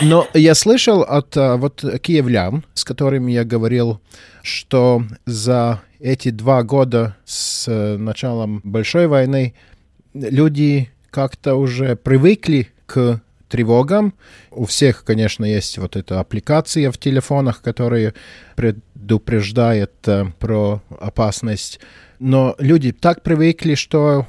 Но 0.01 0.27
я 0.33 0.55
слышал 0.55 1.01
от 1.01 1.35
а, 1.37 1.57
вот 1.57 1.83
киевлян, 2.01 2.65
с 2.73 2.83
которыми 2.83 3.31
я 3.31 3.43
говорил, 3.43 4.01
что 4.41 5.03
за 5.25 5.81
эти 5.99 6.29
два 6.31 6.63
года 6.63 7.15
с 7.25 7.67
э, 7.67 7.97
началом 7.97 8.59
большой 8.63 9.07
войны 9.07 9.53
люди 10.13 10.89
как-то 11.09 11.55
уже 11.55 11.95
привыкли 11.95 12.69
к 12.85 13.21
тревогам. 13.53 14.15
У 14.49 14.65
всех, 14.65 15.03
конечно, 15.03 15.45
есть 15.45 15.77
вот 15.77 15.95
эта 15.95 16.19
аппликация 16.19 16.89
в 16.89 16.97
телефонах, 16.97 17.61
которая 17.61 18.15
предупреждает 18.55 19.91
э, 20.07 20.25
про 20.39 20.81
опасность. 20.99 21.79
Но 22.17 22.55
люди 22.57 22.91
так 22.91 23.21
привыкли, 23.21 23.75
что 23.75 24.25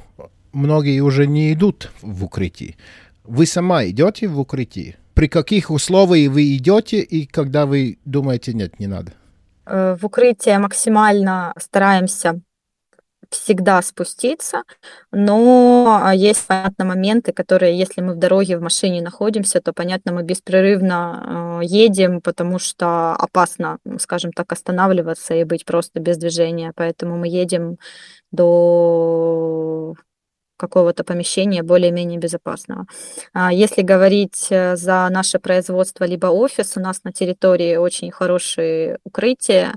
многие 0.53 0.99
уже 0.99 1.25
не 1.25 1.53
идут 1.53 1.91
в 2.03 2.25
укрытие. 2.25 2.75
Вы 3.23 3.47
сама 3.47 3.85
идете 3.85 4.27
в 4.27 4.39
укрытие? 4.39 4.95
При 5.15 5.27
каких 5.27 5.71
условиях 5.71 6.31
вы 6.31 6.55
идете 6.55 6.99
и 6.99 7.25
когда 7.25 7.65
вы 7.65 7.97
думаете, 8.05 8.53
нет, 8.53 8.79
не 8.79 8.85
надо? 8.85 9.11
Э, 9.65 9.97
в 9.99 10.05
укрытие 10.05 10.59
максимально 10.59 11.51
стараемся 11.57 12.41
всегда 13.31 13.81
спуститься, 13.81 14.63
но 15.11 15.99
а, 16.03 16.13
есть, 16.13 16.47
понятно, 16.47 16.85
моменты, 16.85 17.33
которые, 17.33 17.77
если 17.77 18.01
мы 18.01 18.13
в 18.13 18.19
дороге, 18.19 18.57
в 18.57 18.61
машине 18.61 19.01
находимся, 19.01 19.61
то, 19.61 19.73
понятно, 19.73 20.11
мы 20.13 20.23
беспрерывно 20.23 21.59
э, 21.61 21.65
едем, 21.65 22.21
потому 22.21 22.59
что 22.59 23.13
опасно, 23.13 23.79
скажем 23.99 24.31
так, 24.31 24.51
останавливаться 24.51 25.33
и 25.35 25.43
быть 25.43 25.65
просто 25.65 25.99
без 25.99 26.17
движения, 26.17 26.71
поэтому 26.75 27.17
мы 27.17 27.27
едем 27.27 27.77
до 28.31 29.95
какого-то 30.57 31.03
помещения 31.03 31.63
более-менее 31.63 32.19
безопасного. 32.19 32.85
А 33.33 33.51
если 33.51 33.81
говорить 33.81 34.47
э, 34.49 34.75
за 34.75 35.07
наше 35.11 35.39
производство 35.39 36.05
либо 36.05 36.27
офис, 36.27 36.77
у 36.77 36.79
нас 36.79 37.03
на 37.03 37.11
территории 37.11 37.75
очень 37.75 38.11
хорошие 38.11 38.99
укрытия, 39.03 39.75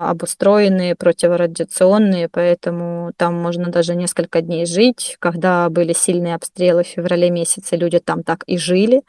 обустроенные, 0.00 0.96
противорадиационные, 0.96 2.28
поэтому 2.30 3.12
там 3.16 3.34
можно 3.34 3.70
даже 3.70 3.94
несколько 3.94 4.40
дней 4.40 4.64
жить. 4.64 5.16
Когда 5.18 5.68
были 5.68 5.92
сильные 5.92 6.34
обстрелы 6.34 6.84
в 6.84 6.88
феврале 6.88 7.30
месяце, 7.30 7.76
люди 7.76 7.98
там 7.98 8.22
так 8.22 8.44
и 8.46 8.56
жили. 8.56 9.02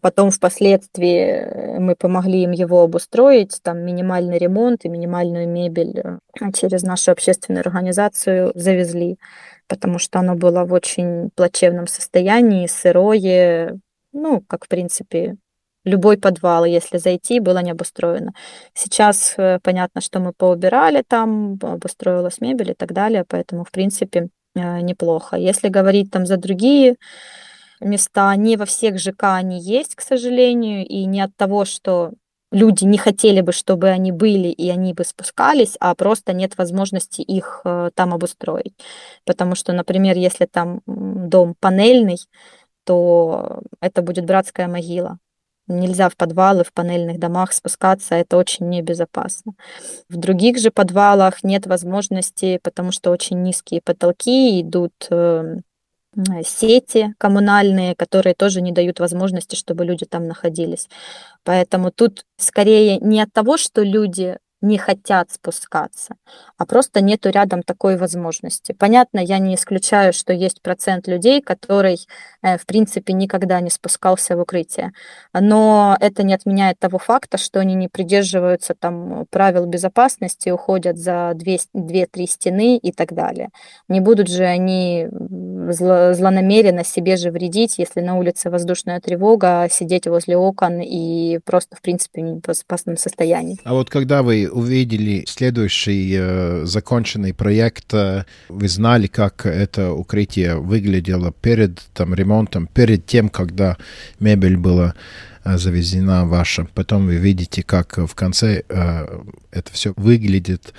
Потом 0.00 0.30
впоследствии 0.30 1.78
мы 1.78 1.94
помогли 1.94 2.42
им 2.42 2.50
его 2.50 2.82
обустроить, 2.82 3.60
там 3.62 3.78
минимальный 3.84 4.38
ремонт 4.38 4.84
и 4.84 4.88
минимальную 4.88 5.48
мебель 5.48 6.00
э, 6.02 6.18
через 6.54 6.82
нашу 6.82 7.12
общественную 7.12 7.60
организацию 7.60 8.50
завезли, 8.56 9.18
потому 9.68 10.00
что 10.00 10.18
оно 10.18 10.34
было 10.34 10.64
в 10.64 10.72
очень 10.72 11.30
плачевном 11.36 11.86
состоянии, 11.86 12.66
сырое, 12.66 13.78
ну, 14.12 14.40
как 14.48 14.64
в 14.64 14.68
принципе 14.68 15.36
любой 15.84 16.16
подвал, 16.18 16.64
если 16.64 16.98
зайти, 16.98 17.40
было 17.40 17.58
не 17.58 17.72
обустроено. 17.72 18.32
Сейчас 18.74 19.34
э, 19.36 19.58
понятно, 19.62 20.00
что 20.00 20.20
мы 20.20 20.32
поубирали 20.32 21.02
там, 21.06 21.58
обустроилась 21.62 22.40
мебель 22.40 22.70
и 22.72 22.74
так 22.74 22.92
далее, 22.92 23.24
поэтому, 23.28 23.64
в 23.64 23.70
принципе, 23.70 24.28
э, 24.54 24.80
неплохо. 24.80 25.36
Если 25.36 25.68
говорить 25.68 26.10
там 26.10 26.26
за 26.26 26.36
другие 26.36 26.96
места, 27.80 28.34
не 28.36 28.56
во 28.56 28.64
всех 28.64 28.98
ЖК 28.98 29.34
они 29.34 29.60
есть, 29.60 29.94
к 29.96 30.00
сожалению, 30.02 30.86
и 30.86 31.04
не 31.04 31.20
от 31.20 31.36
того, 31.36 31.64
что 31.64 32.12
люди 32.52 32.84
не 32.84 32.98
хотели 32.98 33.40
бы, 33.40 33.52
чтобы 33.52 33.88
они 33.88 34.12
были, 34.12 34.48
и 34.48 34.68
они 34.70 34.94
бы 34.94 35.04
спускались, 35.04 35.76
а 35.80 35.94
просто 35.94 36.32
нет 36.32 36.56
возможности 36.58 37.22
их 37.22 37.62
э, 37.64 37.90
там 37.94 38.14
обустроить. 38.14 38.74
Потому 39.24 39.54
что, 39.56 39.72
например, 39.72 40.16
если 40.16 40.46
там 40.46 40.80
дом 40.86 41.54
панельный, 41.58 42.18
то 42.84 43.62
это 43.80 44.02
будет 44.02 44.26
братская 44.26 44.68
могила. 44.68 45.18
Нельзя 45.68 46.08
в 46.08 46.16
подвалы, 46.16 46.64
в 46.64 46.72
панельных 46.72 47.18
домах 47.18 47.52
спускаться, 47.52 48.16
это 48.16 48.36
очень 48.36 48.68
небезопасно. 48.68 49.54
В 50.08 50.16
других 50.16 50.58
же 50.58 50.70
подвалах 50.70 51.44
нет 51.44 51.66
возможности, 51.66 52.58
потому 52.62 52.92
что 52.92 53.10
очень 53.10 53.42
низкие 53.42 53.80
потолки, 53.80 54.60
идут 54.60 54.92
эм, 55.10 55.62
сети 56.44 57.14
коммунальные, 57.18 57.94
которые 57.94 58.34
тоже 58.34 58.60
не 58.60 58.72
дают 58.72 59.00
возможности, 59.00 59.54
чтобы 59.56 59.84
люди 59.84 60.04
там 60.04 60.26
находились. 60.26 60.88
Поэтому 61.44 61.90
тут 61.90 62.24
скорее 62.36 62.98
не 62.98 63.20
от 63.20 63.32
того, 63.32 63.56
что 63.56 63.82
люди 63.82 64.38
не 64.62 64.78
хотят 64.78 65.30
спускаться, 65.30 66.14
а 66.56 66.64
просто 66.64 67.00
нету 67.00 67.30
рядом 67.30 67.62
такой 67.62 67.96
возможности. 67.96 68.72
Понятно, 68.72 69.18
я 69.18 69.38
не 69.38 69.56
исключаю, 69.56 70.12
что 70.12 70.32
есть 70.32 70.62
процент 70.62 71.08
людей, 71.08 71.42
который, 71.42 71.98
э, 72.42 72.56
в 72.56 72.64
принципе, 72.66 73.12
никогда 73.12 73.60
не 73.60 73.70
спускался 73.70 74.36
в 74.36 74.40
укрытие, 74.40 74.92
но 75.34 75.96
это 76.00 76.22
не 76.22 76.32
отменяет 76.32 76.78
того 76.78 76.98
факта, 76.98 77.38
что 77.38 77.60
они 77.60 77.74
не 77.74 77.88
придерживаются 77.88 78.74
там 78.74 79.26
правил 79.30 79.66
безопасности, 79.66 80.50
уходят 80.50 80.96
за 80.96 81.32
2-3 81.34 82.26
стены 82.26 82.76
и 82.76 82.92
так 82.92 83.12
далее. 83.12 83.50
Не 83.88 84.00
будут 84.00 84.28
же 84.28 84.44
они 84.44 85.08
зло, 85.70 86.12
злонамеренно 86.14 86.84
себе 86.84 87.16
же 87.16 87.30
вредить, 87.30 87.78
если 87.78 88.00
на 88.00 88.16
улице 88.16 88.50
воздушная 88.50 89.00
тревога, 89.00 89.66
сидеть 89.70 90.06
возле 90.06 90.36
окон 90.36 90.80
и 90.80 91.40
просто, 91.44 91.76
в 91.76 91.82
принципе, 91.82 92.22
в 92.22 92.24
небезопасном 92.24 92.96
состоянии. 92.96 93.58
А 93.64 93.74
вот 93.74 93.90
когда 93.90 94.22
вы 94.22 94.48
увидели 94.52 95.24
следующий 95.26 96.16
э, 96.18 96.62
законченный 96.64 97.34
проект, 97.34 97.92
э, 97.94 98.24
вы 98.48 98.68
знали, 98.68 99.06
как 99.06 99.46
это 99.46 99.92
укрытие 99.92 100.56
выглядело 100.56 101.32
перед 101.32 101.80
там, 101.94 102.14
ремонтом, 102.14 102.66
перед 102.66 103.06
тем, 103.06 103.28
когда 103.28 103.76
мебель 104.20 104.56
была 104.56 104.94
э, 105.44 105.58
завезена 105.58 106.26
ваша. 106.26 106.66
Потом 106.74 107.06
вы 107.06 107.16
видите, 107.16 107.62
как 107.62 107.98
в 107.98 108.14
конце 108.14 108.62
э, 108.68 109.22
это 109.50 109.72
все 109.72 109.92
выглядит. 109.96 110.74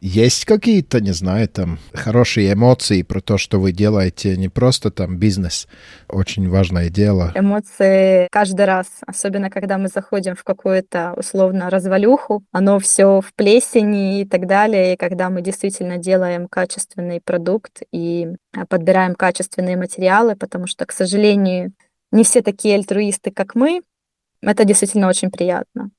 Есть 0.00 0.44
какие-то, 0.44 1.00
не 1.00 1.12
знаю, 1.12 1.48
там 1.48 1.78
хорошие 1.92 2.52
эмоции 2.52 3.02
про 3.02 3.20
то, 3.20 3.36
что 3.36 3.58
вы 3.58 3.72
делаете, 3.72 4.36
не 4.36 4.48
просто 4.48 4.90
там 4.90 5.16
бизнес, 5.16 5.66
очень 6.08 6.48
важное 6.48 6.88
дело. 6.88 7.32
Эмоции 7.34 8.28
каждый 8.30 8.64
раз, 8.64 8.86
особенно 9.06 9.50
когда 9.50 9.76
мы 9.76 9.88
заходим 9.88 10.36
в 10.36 10.44
какую-то 10.44 11.14
условно 11.16 11.68
развалюху, 11.68 12.44
оно 12.52 12.78
все 12.78 13.20
в 13.20 13.34
плесени 13.34 14.20
и 14.20 14.24
так 14.24 14.46
далее, 14.46 14.94
и 14.94 14.96
когда 14.96 15.30
мы 15.30 15.42
действительно 15.42 15.98
делаем 15.98 16.46
качественный 16.46 17.20
продукт 17.20 17.82
и 17.92 18.28
а, 18.56 18.66
подбираем 18.66 19.14
качественные 19.14 19.76
материалы, 19.76 20.36
потому 20.36 20.66
что, 20.66 20.86
к 20.86 20.92
сожалению, 20.92 21.72
не 22.12 22.22
все 22.22 22.42
такие 22.42 22.76
альтруисты, 22.76 23.32
как 23.32 23.54
мы, 23.54 23.82
это 24.42 24.64
действительно 24.64 25.08
очень 25.08 25.30
приятно, 25.30 25.90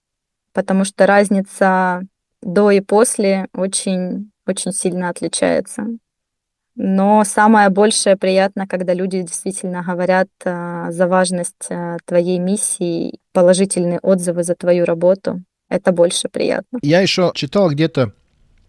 потому 0.53 0.85
что 0.85 1.05
разница 1.05 2.03
до 2.41 2.71
и 2.71 2.79
после 2.79 3.47
очень, 3.53 4.31
очень 4.45 4.71
сильно 4.71 5.09
отличается. 5.09 5.87
Но 6.81 7.25
самое 7.25 7.69
большее 7.69 8.15
приятно, 8.15 8.65
когда 8.65 8.93
люди 8.93 9.21
действительно 9.21 9.83
говорят 9.83 10.29
э, 10.45 10.85
за 10.91 11.07
важность 11.07 11.67
э, 11.69 11.97
твоей 12.05 12.39
миссии, 12.39 13.19
положительные 13.33 13.99
отзывы 13.99 14.43
за 14.43 14.55
твою 14.55 14.85
работу. 14.85 15.43
Это 15.67 15.91
больше 15.91 16.29
приятно. 16.29 16.79
Я 16.81 17.01
еще 17.01 17.31
читал 17.35 17.69
где-то, 17.69 18.13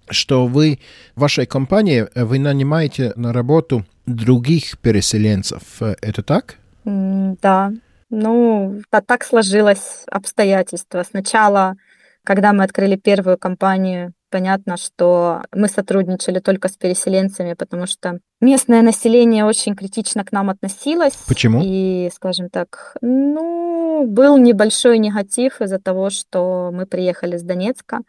что 0.09 0.47
вы 0.47 0.81
в 1.15 1.21
вашей 1.21 1.47
компании 1.47 2.09
э, 2.13 2.25
вы 2.25 2.41
нанимаете 2.41 3.13
на 3.15 3.33
работу 3.33 3.87
других 4.07 4.79
переселенцев. 4.79 5.63
Это 5.81 6.25
так? 6.25 6.57
Да. 6.85 7.73
Ну, 8.11 8.83
так 8.91 9.23
сложилось 9.23 10.03
обстоятельства. 10.11 11.05
Сначала 11.09 11.77
когда 12.25 12.53
мы 12.53 12.65
открыли 12.65 12.97
первую 12.97 13.39
компанию, 13.39 14.13
понятно, 14.31 14.77
что 14.77 15.43
мы 15.53 15.69
сотрудничали 15.69 16.39
только 16.39 16.69
с 16.69 16.77
переселенцами, 16.77 17.55
потому 17.55 17.87
что 17.87 18.21
местное 18.41 18.83
население 18.83 19.45
очень 19.45 19.75
критично 19.75 20.25
к 20.25 20.33
нам 20.33 20.51
относилось. 20.51 21.15
Почему? 21.27 21.61
И, 21.63 22.11
скажем 22.15 22.49
так, 22.49 22.97
ну, 23.01 24.07
был 24.07 24.39
небольшой 24.39 24.99
негатив 24.99 25.61
из-за 25.61 25.79
того, 25.79 26.11
что 26.11 26.71
мы 26.73 26.87
приехали 26.87 27.37
с 27.37 27.43
Донецка. 27.43 28.01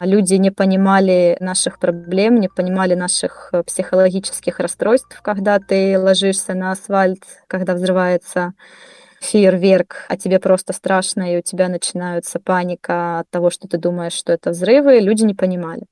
Люди 0.00 0.34
не 0.34 0.50
понимали 0.50 1.36
наших 1.40 1.78
проблем, 1.78 2.40
не 2.40 2.48
понимали 2.48 2.94
наших 2.94 3.52
психологических 3.66 4.58
расстройств, 4.58 5.20
когда 5.22 5.58
ты 5.58 5.98
ложишься 5.98 6.54
на 6.54 6.72
асфальт, 6.72 7.22
когда 7.46 7.74
взрывается 7.74 8.54
фейерверк, 9.20 10.06
а 10.08 10.16
тебе 10.16 10.40
просто 10.40 10.72
страшно, 10.72 11.32
и 11.32 11.38
у 11.38 11.42
тебя 11.42 11.68
начинается 11.68 12.40
паника 12.40 13.20
от 13.20 13.30
того, 13.30 13.50
что 13.50 13.68
ты 13.68 13.78
думаешь, 13.78 14.14
что 14.14 14.32
это 14.32 14.50
взрывы, 14.50 14.98
люди 14.98 15.22
не 15.22 15.34
понимали. 15.34 15.82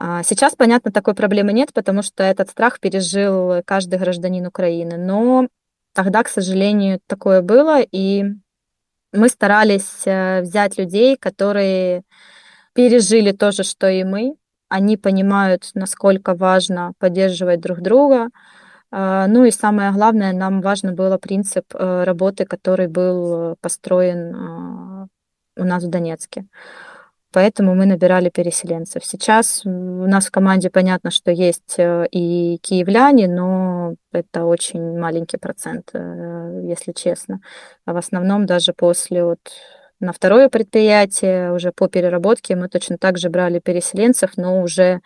А 0.00 0.22
сейчас, 0.22 0.54
понятно, 0.54 0.92
такой 0.92 1.14
проблемы 1.14 1.52
нет, 1.52 1.72
потому 1.72 2.02
что 2.02 2.22
этот 2.22 2.50
страх 2.50 2.78
пережил 2.78 3.62
каждый 3.64 3.98
гражданин 3.98 4.46
Украины. 4.46 4.96
Но 4.96 5.48
тогда, 5.92 6.22
к 6.22 6.28
сожалению, 6.28 7.00
такое 7.08 7.42
было, 7.42 7.80
и 7.80 8.24
мы 9.12 9.28
старались 9.28 10.02
э, 10.04 10.42
взять 10.42 10.78
людей, 10.78 11.16
которые 11.16 12.02
пережили 12.74 13.32
то 13.32 13.50
же, 13.50 13.64
что 13.64 13.88
и 13.88 14.04
мы. 14.04 14.36
Они 14.68 14.96
понимают, 14.96 15.70
насколько 15.74 16.34
важно 16.34 16.92
поддерживать 16.98 17.60
друг 17.60 17.80
друга, 17.80 18.28
ну 18.90 19.44
и 19.44 19.50
самое 19.50 19.92
главное, 19.92 20.32
нам 20.32 20.60
важно 20.60 20.92
было 20.92 21.18
принцип 21.18 21.74
э, 21.74 22.04
работы, 22.04 22.46
который 22.46 22.88
был 22.88 23.56
построен 23.60 24.34
а, 24.34 25.06
у 25.56 25.64
нас 25.64 25.84
в 25.84 25.90
Донецке. 25.90 26.46
Поэтому 27.30 27.74
мы 27.74 27.84
набирали 27.84 28.30
переселенцев. 28.30 29.04
Сейчас 29.04 29.62
у 29.66 30.06
нас 30.06 30.26
в 30.26 30.30
команде 30.30 30.70
понятно, 30.70 31.10
что 31.10 31.30
есть 31.30 31.74
э, 31.78 32.06
и 32.10 32.58
киевляне, 32.62 33.28
но 33.28 33.96
это 34.12 34.44
очень 34.44 34.98
маленький 34.98 35.36
процент, 35.36 35.90
э, 35.92 36.62
если 36.64 36.92
честно. 36.92 37.40
А 37.84 37.92
в 37.92 37.98
основном 37.98 38.46
даже 38.46 38.72
после 38.72 39.24
вот 39.24 39.40
на 40.00 40.12
второе 40.12 40.48
предприятие, 40.48 41.52
уже 41.52 41.70
по 41.72 41.88
переработке, 41.88 42.56
мы 42.56 42.68
точно 42.68 42.96
так 42.96 43.18
же 43.18 43.28
брали 43.28 43.58
переселенцев, 43.58 44.36
но 44.36 44.62
уже 44.62 45.00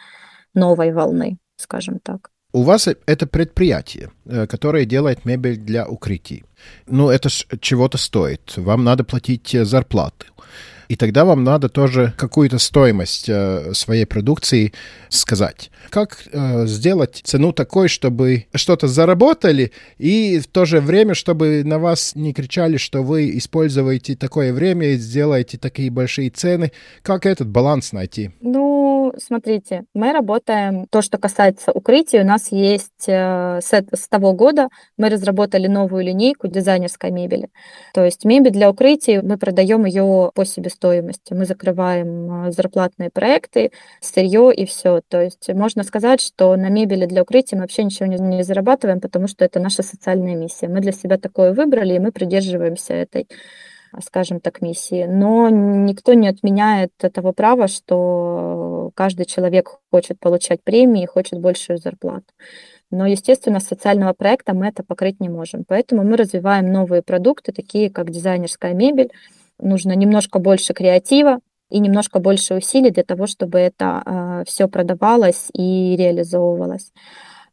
новой 0.54 0.92
волны, 0.92 1.38
скажем 1.56 1.98
так. 1.98 2.31
У 2.52 2.62
вас 2.62 2.88
это 3.06 3.26
предприятие, 3.26 4.10
э, 4.26 4.46
которое 4.46 4.84
делает 4.84 5.24
мебель 5.24 5.56
для 5.56 5.86
укрытий. 5.88 6.44
Ну, 6.86 7.08
это 7.08 7.30
чего-то 7.60 7.96
стоит. 7.98 8.52
Вам 8.56 8.84
надо 8.84 9.04
платить 9.04 9.54
э, 9.54 9.64
зарплаты. 9.64 10.26
И 10.92 10.96
тогда 10.96 11.24
вам 11.24 11.42
надо 11.42 11.70
тоже 11.70 12.12
какую-то 12.18 12.58
стоимость 12.58 13.26
э, 13.26 13.72
своей 13.72 14.04
продукции 14.04 14.74
сказать. 15.08 15.70
Как 15.88 16.18
э, 16.30 16.66
сделать 16.66 17.22
цену 17.24 17.54
такой, 17.54 17.88
чтобы 17.88 18.44
что-то 18.54 18.88
заработали, 18.88 19.72
и 19.96 20.38
в 20.38 20.48
то 20.48 20.66
же 20.66 20.82
время, 20.82 21.14
чтобы 21.14 21.64
на 21.64 21.78
вас 21.78 22.14
не 22.14 22.34
кричали, 22.34 22.76
что 22.76 23.02
вы 23.02 23.38
используете 23.38 24.16
такое 24.16 24.52
время 24.52 24.88
и 24.88 24.96
сделаете 24.96 25.56
такие 25.56 25.90
большие 25.90 26.28
цены. 26.28 26.72
Как 27.00 27.24
этот 27.24 27.48
баланс 27.48 27.92
найти? 27.92 28.32
Ну, 28.42 29.14
смотрите, 29.16 29.84
мы 29.94 30.12
работаем, 30.12 30.86
то, 30.90 31.00
что 31.00 31.16
касается 31.16 31.72
укрытий, 31.72 32.20
у 32.20 32.26
нас 32.26 32.52
есть 32.52 33.08
э, 33.08 33.60
с, 33.62 33.72
с 33.72 34.08
того 34.08 34.34
года 34.34 34.68
мы 34.98 35.08
разработали 35.08 35.68
новую 35.68 36.04
линейку 36.04 36.48
дизайнерской 36.48 37.10
мебели. 37.10 37.48
То 37.94 38.04
есть 38.04 38.26
мебель 38.26 38.52
для 38.52 38.68
укрытий, 38.68 39.22
мы 39.22 39.38
продаем 39.38 39.86
ее 39.86 40.30
по 40.34 40.44
себестоимости. 40.44 40.81
Мы 40.88 41.44
закрываем 41.44 42.46
э, 42.46 42.52
зарплатные 42.52 43.10
проекты, 43.10 43.72
сырье 44.00 44.52
и 44.54 44.66
все. 44.66 45.00
То 45.08 45.22
есть 45.22 45.48
можно 45.52 45.82
сказать, 45.82 46.20
что 46.20 46.56
на 46.56 46.68
мебели 46.68 47.06
для 47.06 47.22
укрытия 47.22 47.56
мы 47.56 47.62
вообще 47.62 47.84
ничего 47.84 48.06
не, 48.06 48.16
не 48.18 48.42
зарабатываем, 48.42 49.00
потому 49.00 49.28
что 49.28 49.44
это 49.44 49.60
наша 49.60 49.82
социальная 49.82 50.34
миссия. 50.34 50.68
Мы 50.68 50.80
для 50.80 50.92
себя 50.92 51.18
такое 51.18 51.52
выбрали, 51.52 51.94
и 51.94 51.98
мы 51.98 52.12
придерживаемся 52.12 52.94
этой 52.94 53.28
скажем 54.00 54.40
так, 54.40 54.62
миссии. 54.62 55.04
Но 55.04 55.50
никто 55.50 56.14
не 56.14 56.28
отменяет 56.28 56.92
того 56.96 57.32
права, 57.32 57.68
что 57.68 58.90
каждый 58.94 59.26
человек 59.26 59.78
хочет 59.90 60.18
получать 60.18 60.62
премии, 60.62 61.04
хочет 61.06 61.38
большую 61.40 61.78
зарплату. 61.78 62.24
Но, 62.90 63.06
естественно, 63.06 63.58
социального 63.58 64.12
проекта 64.12 64.54
мы 64.54 64.66
это 64.66 64.82
покрыть 64.82 65.18
не 65.18 65.30
можем. 65.30 65.64
Поэтому 65.66 66.04
мы 66.04 66.16
развиваем 66.16 66.70
новые 66.70 67.02
продукты, 67.02 67.52
такие 67.52 67.90
как 67.90 68.10
дизайнерская 68.10 68.74
мебель. 68.74 69.10
Нужно 69.62 69.92
немножко 69.92 70.38
больше 70.38 70.74
креатива 70.74 71.38
и 71.70 71.78
немножко 71.78 72.18
больше 72.18 72.54
усилий 72.54 72.90
для 72.90 73.04
того, 73.04 73.26
чтобы 73.26 73.58
это 73.58 74.02
э, 74.04 74.44
все 74.46 74.68
продавалось 74.68 75.48
и 75.54 75.96
реализовывалось. 75.96 76.92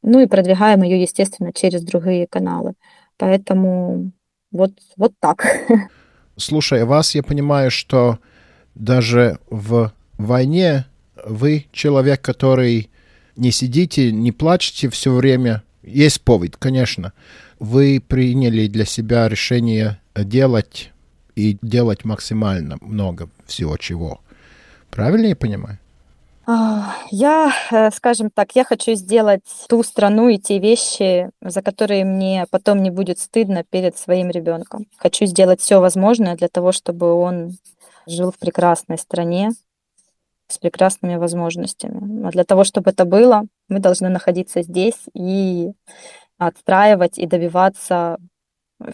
Ну 0.02 0.19
и 0.19 0.28
продвигаем 0.28 0.82
ее, 0.84 1.02
естественно, 1.02 1.54
через 1.54 1.84
другие 1.84 2.28
каналы. 2.28 2.74
Поэтому 3.17 4.12
вот, 4.52 4.72
вот 4.98 5.13
так. 5.19 5.45
слушая 6.39 6.86
вас, 6.86 7.15
я 7.15 7.24
понимаю, 7.24 7.72
что 7.72 8.19
даже 8.76 9.39
в 9.50 9.93
войне 10.17 10.86
вы 11.26 11.65
человек, 11.72 12.22
который 12.22 12.89
не 13.36 13.52
сидите, 13.52 14.12
не 14.12 14.32
плачете 14.32 14.89
все 14.89 15.13
время. 15.13 15.63
Есть 15.84 16.22
повод, 16.22 16.56
конечно. 16.58 17.13
Вы 17.60 18.02
приняли 18.06 18.67
для 18.67 18.86
себя 18.86 19.28
решение 19.28 20.00
делать 20.15 20.91
и 21.39 21.58
делать 21.62 22.06
максимально 22.06 22.78
много 22.82 23.30
всего 23.45 23.78
чего. 23.78 24.19
Правильно 24.89 25.28
я 25.28 25.36
понимаю? 25.36 25.78
Я, 27.12 27.52
э, 27.71 27.91
скажем 27.91 28.32
так, 28.32 28.56
я 28.56 28.63
хочу 28.63 28.95
сделать 28.95 29.43
ту 29.67 29.84
страну 29.84 30.30
и 30.30 30.39
те 30.39 30.58
вещи, 30.58 31.30
за 31.41 31.62
которые 31.62 32.06
мне 32.06 32.47
потом 32.49 32.82
не 32.82 32.89
будет 32.89 33.19
стыдно 33.19 33.63
перед 33.63 33.97
своим 33.97 34.32
ребенком. 34.32 34.88
Хочу 34.97 35.28
сделать 35.28 35.62
все 35.62 35.80
возможное 35.80 36.36
для 36.36 36.47
того, 36.47 36.71
чтобы 36.71 37.13
он 37.13 37.58
жил 38.08 38.32
в 38.32 38.39
прекрасной 38.39 38.97
стране 38.97 39.52
с 40.47 40.58
прекрасными 40.58 41.17
возможностями. 41.17 42.28
А 42.28 42.32
для 42.32 42.43
того, 42.43 42.63
чтобы 42.63 42.89
это 42.89 43.06
было, 43.06 43.43
мы 43.67 43.80
должны 43.80 44.10
находиться 44.10 44.63
здесь 44.63 45.06
и 45.13 45.71
отстраивать 46.39 47.19
и 47.19 47.28
добиваться 47.28 48.17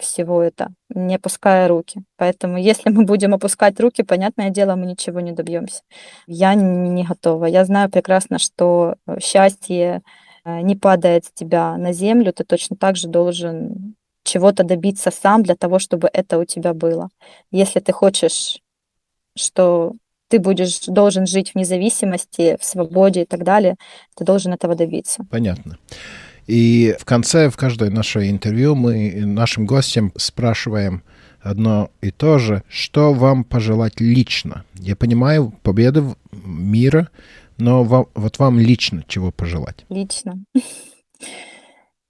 всего 0.00 0.42
это, 0.42 0.70
не 0.90 1.16
опуская 1.16 1.68
руки. 1.68 2.02
Поэтому 2.16 2.58
если 2.58 2.90
мы 2.90 3.04
будем 3.04 3.34
опускать 3.34 3.78
руки, 3.80 4.02
понятное 4.02 4.50
дело, 4.50 4.76
мы 4.76 4.86
ничего 4.86 5.20
не 5.20 5.32
добьемся. 5.32 5.82
Я 6.26 6.54
не 6.54 7.04
готова. 7.04 7.46
Я 7.46 7.64
знаю 7.64 7.90
прекрасно, 7.90 8.38
что 8.38 8.96
э, 9.06 9.18
счастье 9.20 10.02
э, 10.44 10.60
не 10.60 10.76
падает 10.76 11.26
с 11.26 11.32
тебя 11.32 11.76
на 11.76 11.92
землю, 11.92 12.32
ты 12.32 12.44
точно 12.44 12.76
так 12.76 12.96
же 12.96 13.08
должен 13.08 13.94
чего-то 14.24 14.64
добиться 14.64 15.10
сам 15.10 15.42
для 15.42 15.54
того, 15.54 15.78
чтобы 15.78 16.10
это 16.12 16.38
у 16.38 16.44
тебя 16.44 16.74
было. 16.74 17.08
Если 17.52 17.80
ты 17.80 17.92
хочешь, 17.92 18.60
что 19.36 19.92
ты 20.28 20.40
будешь 20.40 20.80
должен 20.86 21.26
жить 21.26 21.52
в 21.52 21.54
независимости, 21.54 22.56
в 22.60 22.64
свободе 22.64 23.22
и 23.22 23.24
так 23.24 23.44
далее, 23.44 23.76
ты 24.16 24.24
должен 24.24 24.52
этого 24.52 24.74
добиться. 24.74 25.24
Понятно. 25.30 25.78
И 26.46 26.94
в 26.98 27.04
конце, 27.04 27.50
в 27.50 27.56
каждое 27.56 27.90
наше 27.90 28.30
интервью 28.30 28.74
мы 28.74 29.24
нашим 29.24 29.66
гостям 29.66 30.12
спрашиваем 30.16 31.02
одно 31.40 31.90
и 32.00 32.10
то 32.10 32.38
же, 32.38 32.62
что 32.68 33.12
вам 33.12 33.44
пожелать 33.44 34.00
лично. 34.00 34.64
Я 34.74 34.96
понимаю, 34.96 35.52
победы 35.62 36.02
мира, 36.32 37.08
но 37.58 37.84
вам, 37.84 38.06
вот 38.14 38.38
вам 38.38 38.58
лично 38.58 39.04
чего 39.08 39.30
пожелать? 39.30 39.84
Лично. 39.88 40.44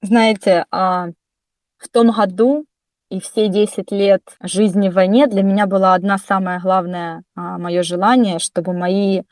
Знаете, 0.02 0.66
а, 0.70 1.08
в 1.78 1.88
том 1.90 2.10
году 2.10 2.66
и 3.10 3.20
все 3.20 3.48
10 3.48 3.92
лет 3.92 4.22
жизни 4.42 4.88
в 4.88 4.94
войне 4.94 5.26
для 5.26 5.42
меня 5.42 5.66
было 5.66 5.94
одна 5.94 6.18
самое 6.18 6.60
главное 6.60 7.22
а, 7.34 7.58
мое 7.58 7.82
желание, 7.82 8.38
чтобы 8.38 8.72
мои 8.72 9.22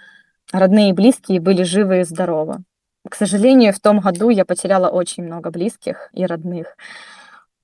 родные 0.53 0.91
и 0.91 0.95
близкие 0.95 1.41
были 1.41 1.63
живы 1.63 2.01
и 2.01 2.05
здоровы. 2.05 2.59
К 3.09 3.15
сожалению, 3.15 3.73
в 3.73 3.81
том 3.81 4.01
году 4.01 4.31
я 4.31 4.45
потеряла 4.45 4.89
очень 4.89 5.25
много 5.25 5.51
близких 5.51 6.09
и 6.13 6.25
родных. 6.25 6.77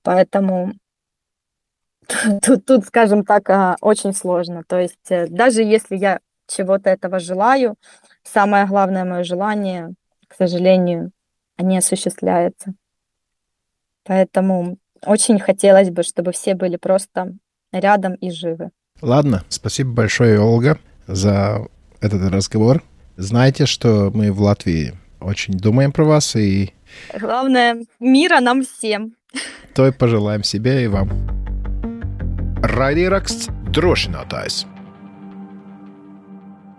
Поэтому 0.03 0.73
тут, 2.41 2.65
тут 2.65 2.85
скажем 2.85 3.25
так, 3.25 3.49
а, 3.49 3.75
очень 3.81 4.13
сложно. 4.13 4.63
То 4.67 4.79
есть 4.79 5.09
э, 5.09 5.27
даже 5.27 5.63
если 5.63 5.95
я 5.95 6.19
чего-то 6.47 6.89
этого 6.89 7.19
желаю, 7.19 7.75
самое 8.23 8.65
главное 8.65 9.05
мое 9.05 9.23
желание, 9.23 9.93
к 10.27 10.35
сожалению, 10.35 11.11
не 11.57 11.77
осуществляется. 11.77 12.73
Поэтому 14.03 14.77
очень 15.05 15.39
хотелось 15.39 15.89
бы, 15.89 16.03
чтобы 16.03 16.31
все 16.31 16.55
были 16.55 16.77
просто 16.77 17.33
рядом 17.71 18.15
и 18.15 18.31
живы. 18.31 18.71
Ладно, 19.01 19.43
спасибо 19.49 19.91
большое, 19.93 20.39
Ольга, 20.39 20.77
за 21.07 21.67
этот 21.99 22.31
разговор. 22.31 22.83
Знаете, 23.17 23.65
что 23.65 24.11
мы 24.13 24.31
в 24.31 24.41
Латвии 24.41 24.93
очень 25.20 25.54
думаем 25.54 25.92
про 25.92 26.04
вас 26.04 26.36
и... 26.36 26.72
Главное, 27.18 27.84
мира 28.00 28.40
нам 28.40 28.62
всем. 28.62 29.14
То 29.74 29.86
и 29.86 29.92
пожелаем 29.92 30.42
себе 30.42 30.84
и 30.84 30.86
вам. 30.88 31.10
Raidieraksts 32.62 33.50
drošinātājs. 33.76 34.64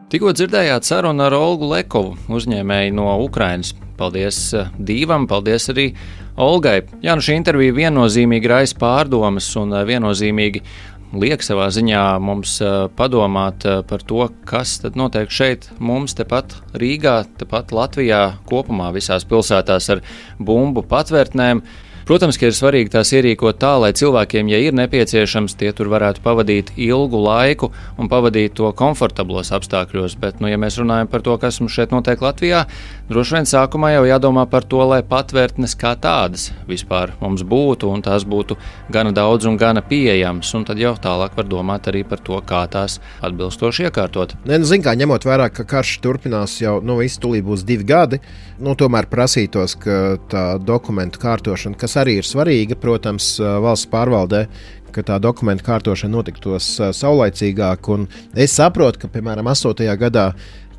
Tikko 0.08 0.32
dzirdējāt 0.32 0.88
sarunu 0.88 1.26
ar 1.26 1.36
Olgu 1.36 1.68
Lekovu, 1.68 2.16
uzņēmēju 2.32 2.96
no 2.96 3.12
Ukrainas. 3.26 3.74
Paldies 3.98 4.40
eh, 4.56 4.70
Dīvam, 4.80 5.26
paldies 5.28 5.68
arī 5.74 5.90
Olgai. 6.38 6.84
Jā, 7.04 7.16
nu 7.18 7.26
šī 7.26 7.36
intervija 7.40 7.76
viennozīmīgi 7.76 8.52
raisa 8.52 8.78
pārdomas 8.80 9.50
un 9.60 9.74
eh, 9.76 9.84
viennozīmīgi 9.90 10.64
liek 11.13 11.45
savā 11.45 11.69
ziņā 11.73 12.03
mums 12.23 12.57
padomāt 12.97 13.67
par 13.89 14.05
to, 14.09 14.27
kas 14.49 14.79
tad 14.83 14.99
notiek 14.99 15.33
šeit, 15.33 15.69
mums 15.79 16.17
tepat 16.19 16.57
Rīgā, 16.79 17.23
tepat 17.41 17.73
Latvijā, 17.77 18.25
kopumā 18.49 18.91
visās 18.97 19.27
pilsētās 19.29 19.91
ar 19.93 20.05
bumbu 20.41 20.85
patvērtnēm. 20.89 21.65
Protams, 22.03 22.35
ka 22.35 22.49
ir 22.51 22.55
svarīgi 22.57 22.91
tās 22.91 23.13
ierīkot 23.15 23.61
tā, 23.63 23.77
lai 23.79 23.93
cilvēkiem, 23.95 24.49
ja 24.51 24.59
ir 24.59 24.75
nepieciešams, 24.75 25.55
tie 25.55 25.71
tur 25.77 25.87
varētu 25.93 26.25
pavadīt 26.25 26.73
ilgu 26.75 27.21
laiku 27.23 27.69
un 27.95 28.11
pavadīt 28.11 28.57
to 28.59 28.73
komfortablos 28.75 29.53
apstākļos. 29.55 30.17
Bet, 30.19 30.41
nu, 30.43 30.51
ja 30.51 30.59
mēs 30.59 30.81
runājam 30.83 31.11
par 31.13 31.23
to, 31.23 31.37
kas 31.39 31.61
mums 31.63 31.77
šeit 31.77 31.95
notiek 31.95 32.25
Latvijā, 32.25 32.65
droši 33.13 33.37
vien 33.37 33.47
sākumā 33.49 33.93
jau 33.93 34.03
jādomā 34.09 34.45
par 34.51 34.65
to, 34.69 34.81
lai 34.89 35.03
patvērtnes 35.07 35.75
kā 35.79 35.93
tādas 36.01 36.49
vispār 36.69 37.15
mums 37.21 37.45
būtu 37.47 37.91
un 37.93 38.03
tās 38.05 38.25
būtu 38.29 38.57
gana 38.93 39.13
daudz 39.15 39.49
un 39.51 39.59
gana 39.61 39.83
pieejamas. 39.85 40.51
Un 40.57 40.67
tad 40.69 40.81
jau 40.81 40.95
tālāk 40.97 41.37
var 41.39 41.49
domāt 41.49 41.89
arī 41.93 42.03
par 42.09 42.23
to, 42.25 42.39
kā 42.47 42.65
tās 42.73 42.99
atbilstoši 43.25 43.89
iekārtot. 43.89 44.37
Ne, 44.49 44.59
nu, 44.63 44.69
zin, 44.69 44.85
kā, 44.85 44.97
ņemot 44.99 45.27
vērā, 45.29 45.51
ka 45.53 45.67
karš 45.69 45.97
turpinās 46.05 46.59
jau 46.63 46.79
nu, 46.85 46.99
tūlīt 47.03 47.47
būs 47.47 47.67
divi 47.69 47.87
gadi, 47.87 48.21
nu, 48.63 48.77
tomēr 48.79 49.09
prasītos, 49.11 49.77
ka 49.83 49.99
tā 50.33 50.45
dokumentu 50.63 51.21
kārtošana, 51.23 51.79
kas 51.79 51.99
arī 52.01 52.21
ir 52.21 52.29
svarīga, 52.29 52.79
protams, 52.81 53.35
valsts 53.41 53.91
pārvaldē, 53.93 54.47
ka 54.93 55.05
tā 55.07 55.19
dokumentu 55.23 55.65
kārtošana 55.67 56.13
notiktos 56.17 56.69
saulaicīgāk. 56.99 57.89
Un 57.95 58.07
es 58.37 58.55
saprotu, 58.59 59.03
ka, 59.03 59.11
piemēram, 59.13 59.49
8. 59.53 59.89
gadā, 60.01 60.31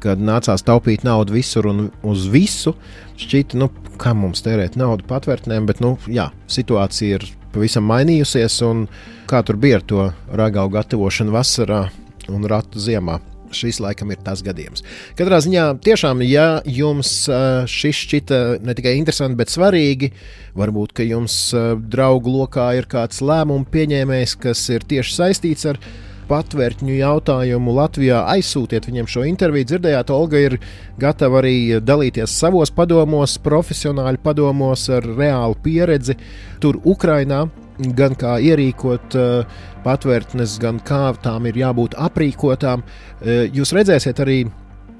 kad 0.04 0.22
nācās 0.22 0.66
taupīt 0.68 1.06
naudu 1.08 1.38
visur 1.38 1.70
un 1.72 1.88
uz 2.04 2.28
visu, 2.32 2.76
šķita, 3.22 3.60
nu, 3.62 3.70
kā 4.02 4.14
mums 4.18 4.44
tērēt 4.46 4.78
naudu 4.80 5.08
patvērtnēm, 5.10 5.68
bet 5.70 5.84
nu, 5.84 5.96
jā, 6.12 6.30
situācija 6.52 7.20
ir 7.20 7.28
pavisam 7.54 7.86
mainījusies. 7.90 8.62
Kā 9.30 9.44
tur 9.46 9.60
bija 9.62 9.80
ar 9.80 9.86
to 9.88 10.08
ragaugu 10.34 10.78
gatavošanu 10.78 11.36
vasarā 11.36 11.86
un 12.32 12.50
ratu 12.50 12.82
ziemā? 12.82 13.22
šis 13.54 13.80
laikam 13.84 14.10
ir 14.10 14.22
tas 14.26 14.42
gadījums. 14.42 14.84
Katrā 15.18 15.40
ziņā, 15.46 15.66
tiešām, 15.86 16.24
ja 16.26 16.48
jums 16.66 17.12
šis 17.70 18.00
šķita 18.08 18.40
ne 18.66 18.74
tikai 18.74 18.96
interesanti, 18.98 19.38
bet 19.40 19.54
svarīgi, 19.54 20.10
varbūt 20.58 21.04
jums 21.06 21.38
draugu 21.94 22.34
lokā 22.34 22.72
ir 22.80 22.90
kāds 22.90 23.22
lēmumu 23.22 23.70
pieņēmējs, 23.74 24.36
kas 24.48 24.66
ir 24.74 24.88
tieši 24.90 25.16
saistīts 25.20 25.70
ar 25.70 25.82
patvērtņu 26.30 26.96
jautājumu 26.98 27.76
Latvijā, 27.78 28.24
aizsūtiet 28.36 28.88
viņiem 28.90 29.10
šo 29.10 29.26
interviju. 29.30 29.70
Dzirdējāt, 29.72 30.14
Olga 30.14 30.42
ir 30.42 30.58
gatava 31.02 31.42
arī 31.42 31.82
dalīties 31.84 32.38
savos 32.40 32.74
padomos, 32.74 33.38
profesionāļu 33.44 34.24
padomos 34.24 34.88
ar 34.94 35.08
reālu 35.08 35.60
pieredzi 35.64 36.18
tur, 36.64 36.80
Ukrajinā 36.84 37.46
gan 37.98 38.14
kā 38.20 38.38
ierīkot 38.44 39.16
uh, 39.18 39.62
patvērtnes, 39.84 40.58
gan 40.62 40.80
kā 40.86 41.08
tām 41.24 41.48
ir 41.50 41.58
jābūt 41.64 41.98
aprīkotām. 42.00 42.84
Uh, 42.84 43.46
jūs 43.54 43.74
redzēsiet 43.76 44.22
arī, 44.24 44.44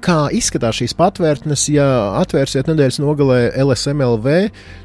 kā 0.04 0.26
izskatās 0.36 0.76
šīs 0.80 0.94
patvērtnes, 0.98 1.62
ja 1.72 1.84
atvērsiet 2.20 2.68
nedēļas 2.68 2.98
nogalē 3.00 3.38
LSMLV. 3.62 4.34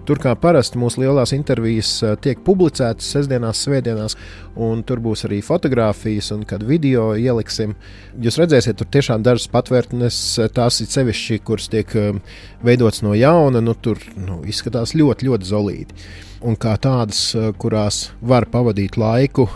Tur 0.08 0.22
kā 0.24 0.32
parasti 0.40 0.80
mūsu 0.80 1.04
lielās 1.04 1.34
intervijas 1.36 1.92
eh, 2.04 2.16
tiek 2.24 2.40
publicētas 2.46 3.10
sestdienās, 3.16 3.60
svētdienās, 3.66 4.16
un 4.60 4.84
tur 4.88 5.02
būs 5.04 5.26
arī 5.28 5.42
fotografijas 5.46 6.32
un 6.36 6.46
kad 6.48 6.64
video 6.68 7.12
ieliksim. 7.20 7.76
Jūs 8.24 8.40
redzēsiet, 8.40 8.80
tur 8.80 8.90
tiešām 8.96 9.26
dažas 9.26 9.50
patvērtnes, 9.52 10.22
eh, 10.40 10.52
tās 10.56 10.80
ir 10.84 10.92
sevišķi, 10.94 11.42
kuras 11.48 11.68
tiek 11.74 11.96
eh, 12.00 12.40
veidotas 12.66 13.04
no 13.04 13.16
jauna, 13.18 13.64
nu 13.64 13.76
tur 13.76 14.00
nu, 14.16 14.40
izskatās 14.48 14.96
ļoti, 14.96 15.28
ļoti 15.28 15.52
zolīti. 15.52 16.00
Un 16.48 16.56
kā 16.56 16.78
tādas, 16.80 17.34
kurās 17.60 18.14
var 18.24 18.48
pavadīt 18.48 18.96
laiku, 18.96 19.50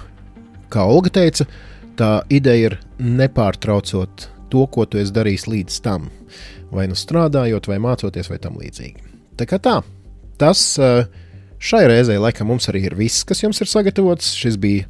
kā 0.73 0.83
Olga 0.83 1.13
teica, 1.21 1.47
tā 1.95 2.11
ideja 2.33 2.73
ir 2.73 2.79
nepārtraucot 2.99 4.32
to, 4.53 4.67
ko 4.69 4.85
tu 4.85 5.01
esi 5.01 5.13
darījis 5.15 5.47
līdz 5.49 5.79
tam, 5.85 6.07
vai 6.73 6.85
nu 6.89 6.97
strādājot, 6.97 7.69
vai 7.71 7.79
mācoties, 7.81 8.29
vai 8.29 8.39
tam 8.43 8.59
līdzīgi. 8.61 9.11
Tā 9.39 9.49
kā 9.49 9.57
tā, 9.61 9.79
tas 10.41 10.61
eh, 10.77 11.07
šai 11.63 11.85
reizei 11.87 12.19
laikam 12.19 12.49
mums 12.51 12.67
arī 12.71 12.83
ir 12.89 12.95
viss, 12.99 13.23
kas 13.27 13.43
jums 13.43 13.61
ir 13.63 13.69
sagatavots. 13.71 14.33
Šis 14.39 14.57
bija 14.61 14.87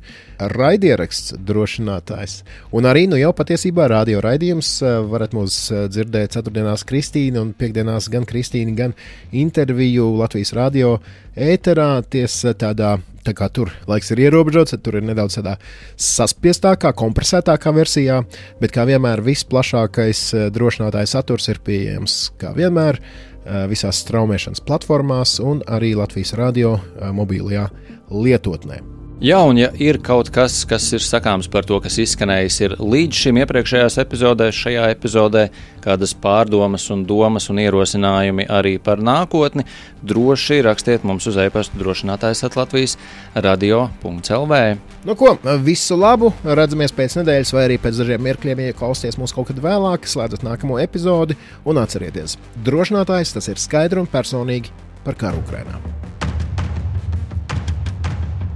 raidieraksts 0.54 1.38
drošinātājs. 1.46 2.40
Un 2.76 2.90
arī 2.90 3.06
nu 3.12 3.20
jau 3.20 3.32
patiesībā 3.38 3.88
radio 3.92 4.24
raidījums 4.26 4.76
eh, 4.82 4.98
varat 5.14 5.36
mūs 5.38 5.60
eh, 5.72 5.86
dzirdēt 5.94 6.36
ceturtdienās 6.38 6.86
Kristīna 6.90 7.44
un 7.46 7.54
piekdienās 7.58 8.10
gan 8.14 8.28
Kristīna, 8.30 8.76
gan 8.78 8.98
interviju 9.32 10.10
Latvijas 10.18 10.56
radio 10.58 10.98
ēterā 11.38 11.92
tiesa 12.10 12.58
tādā 12.58 12.98
Tā 13.24 13.32
kā 13.32 13.48
tur 13.56 13.70
laiks 13.88 14.12
ir 14.12 14.20
ierobežots, 14.26 14.76
tur 14.84 14.98
ir 15.00 15.06
nedaudz 15.08 15.38
tādā 15.38 15.54
saspiestākā, 15.96 16.92
kompresētākā 17.00 17.72
versijā, 17.76 18.20
bet 18.60 18.74
kā 18.76 18.84
vienmēr 18.90 19.24
visplašākais 19.24 20.24
eh, 20.36 20.50
drošinātājs 20.52 21.16
saturs 21.16 21.48
ir 21.54 21.62
pieejams 21.64 22.18
kā 22.42 22.52
vienmēr 22.58 23.00
eh, 23.00 23.33
visās 23.70 24.00
straumēšanas 24.06 24.64
platformās 24.64 25.38
un 25.44 25.62
arī 25.68 25.94
Latvijas 26.00 26.34
radio 26.40 26.78
mobilajā 27.14 27.68
lietotnē. 28.10 29.03
Jā, 29.22 29.38
un 29.46 29.60
ja 29.60 29.68
ir 29.78 30.00
kaut 30.02 30.32
kas, 30.34 30.64
kas 30.66 30.88
ir 30.96 31.04
sakāms 31.06 31.46
par 31.52 31.68
to, 31.70 31.78
kas 31.84 32.00
izskanējis 32.02 32.56
ir 32.66 32.74
līdz 32.82 33.20
šim 33.22 33.38
iepriekšējās 33.44 34.00
epizodēs, 34.02 34.58
šajā 34.58 34.88
epizodē, 34.96 35.44
kādas 35.84 36.16
pārdomas 36.18 36.88
un 36.92 37.04
domas 37.06 37.46
un 37.54 37.62
ierosinājumi 37.62 38.48
arī 38.50 38.74
par 38.84 39.04
nākotni, 39.06 39.68
droši 40.02 40.64
rakstiet 40.66 41.06
mums 41.08 41.30
uz 41.30 41.38
e-pasta 41.40 41.78
drošinātājs 41.80 42.42
Latvijas 42.58 42.98
radio.clv. 43.36 44.62
Nu 45.06 45.16
ko, 45.20 45.36
visu 45.62 46.00
labu! 46.00 46.34
Redzamies 46.44 46.96
pēc 46.98 47.20
nedēļas 47.22 47.54
vai 47.54 47.68
arī 47.68 47.78
pēc 47.84 48.02
dažiem 48.02 48.26
mirkļiem, 48.28 48.66
ja 48.66 48.80
klausieties 48.80 49.20
mūs 49.22 49.36
kaut 49.36 49.52
kad 49.52 49.62
vēlāk, 49.64 50.10
slēdzat 50.10 50.44
nākamo 50.48 50.82
epizodi 50.82 51.38
un 51.70 51.80
atcerieties, 51.84 52.40
drošinātājs 52.66 53.38
tas 53.38 53.54
ir 53.54 53.62
skaidri 53.62 54.02
un 54.02 54.10
personīgi 54.10 54.74
par 55.06 55.20
karu 55.20 55.46
Ukrainā. 55.46 55.80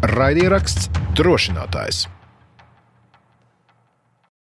Raidieraksts 0.07 0.87
drošinātājs. 1.19 2.05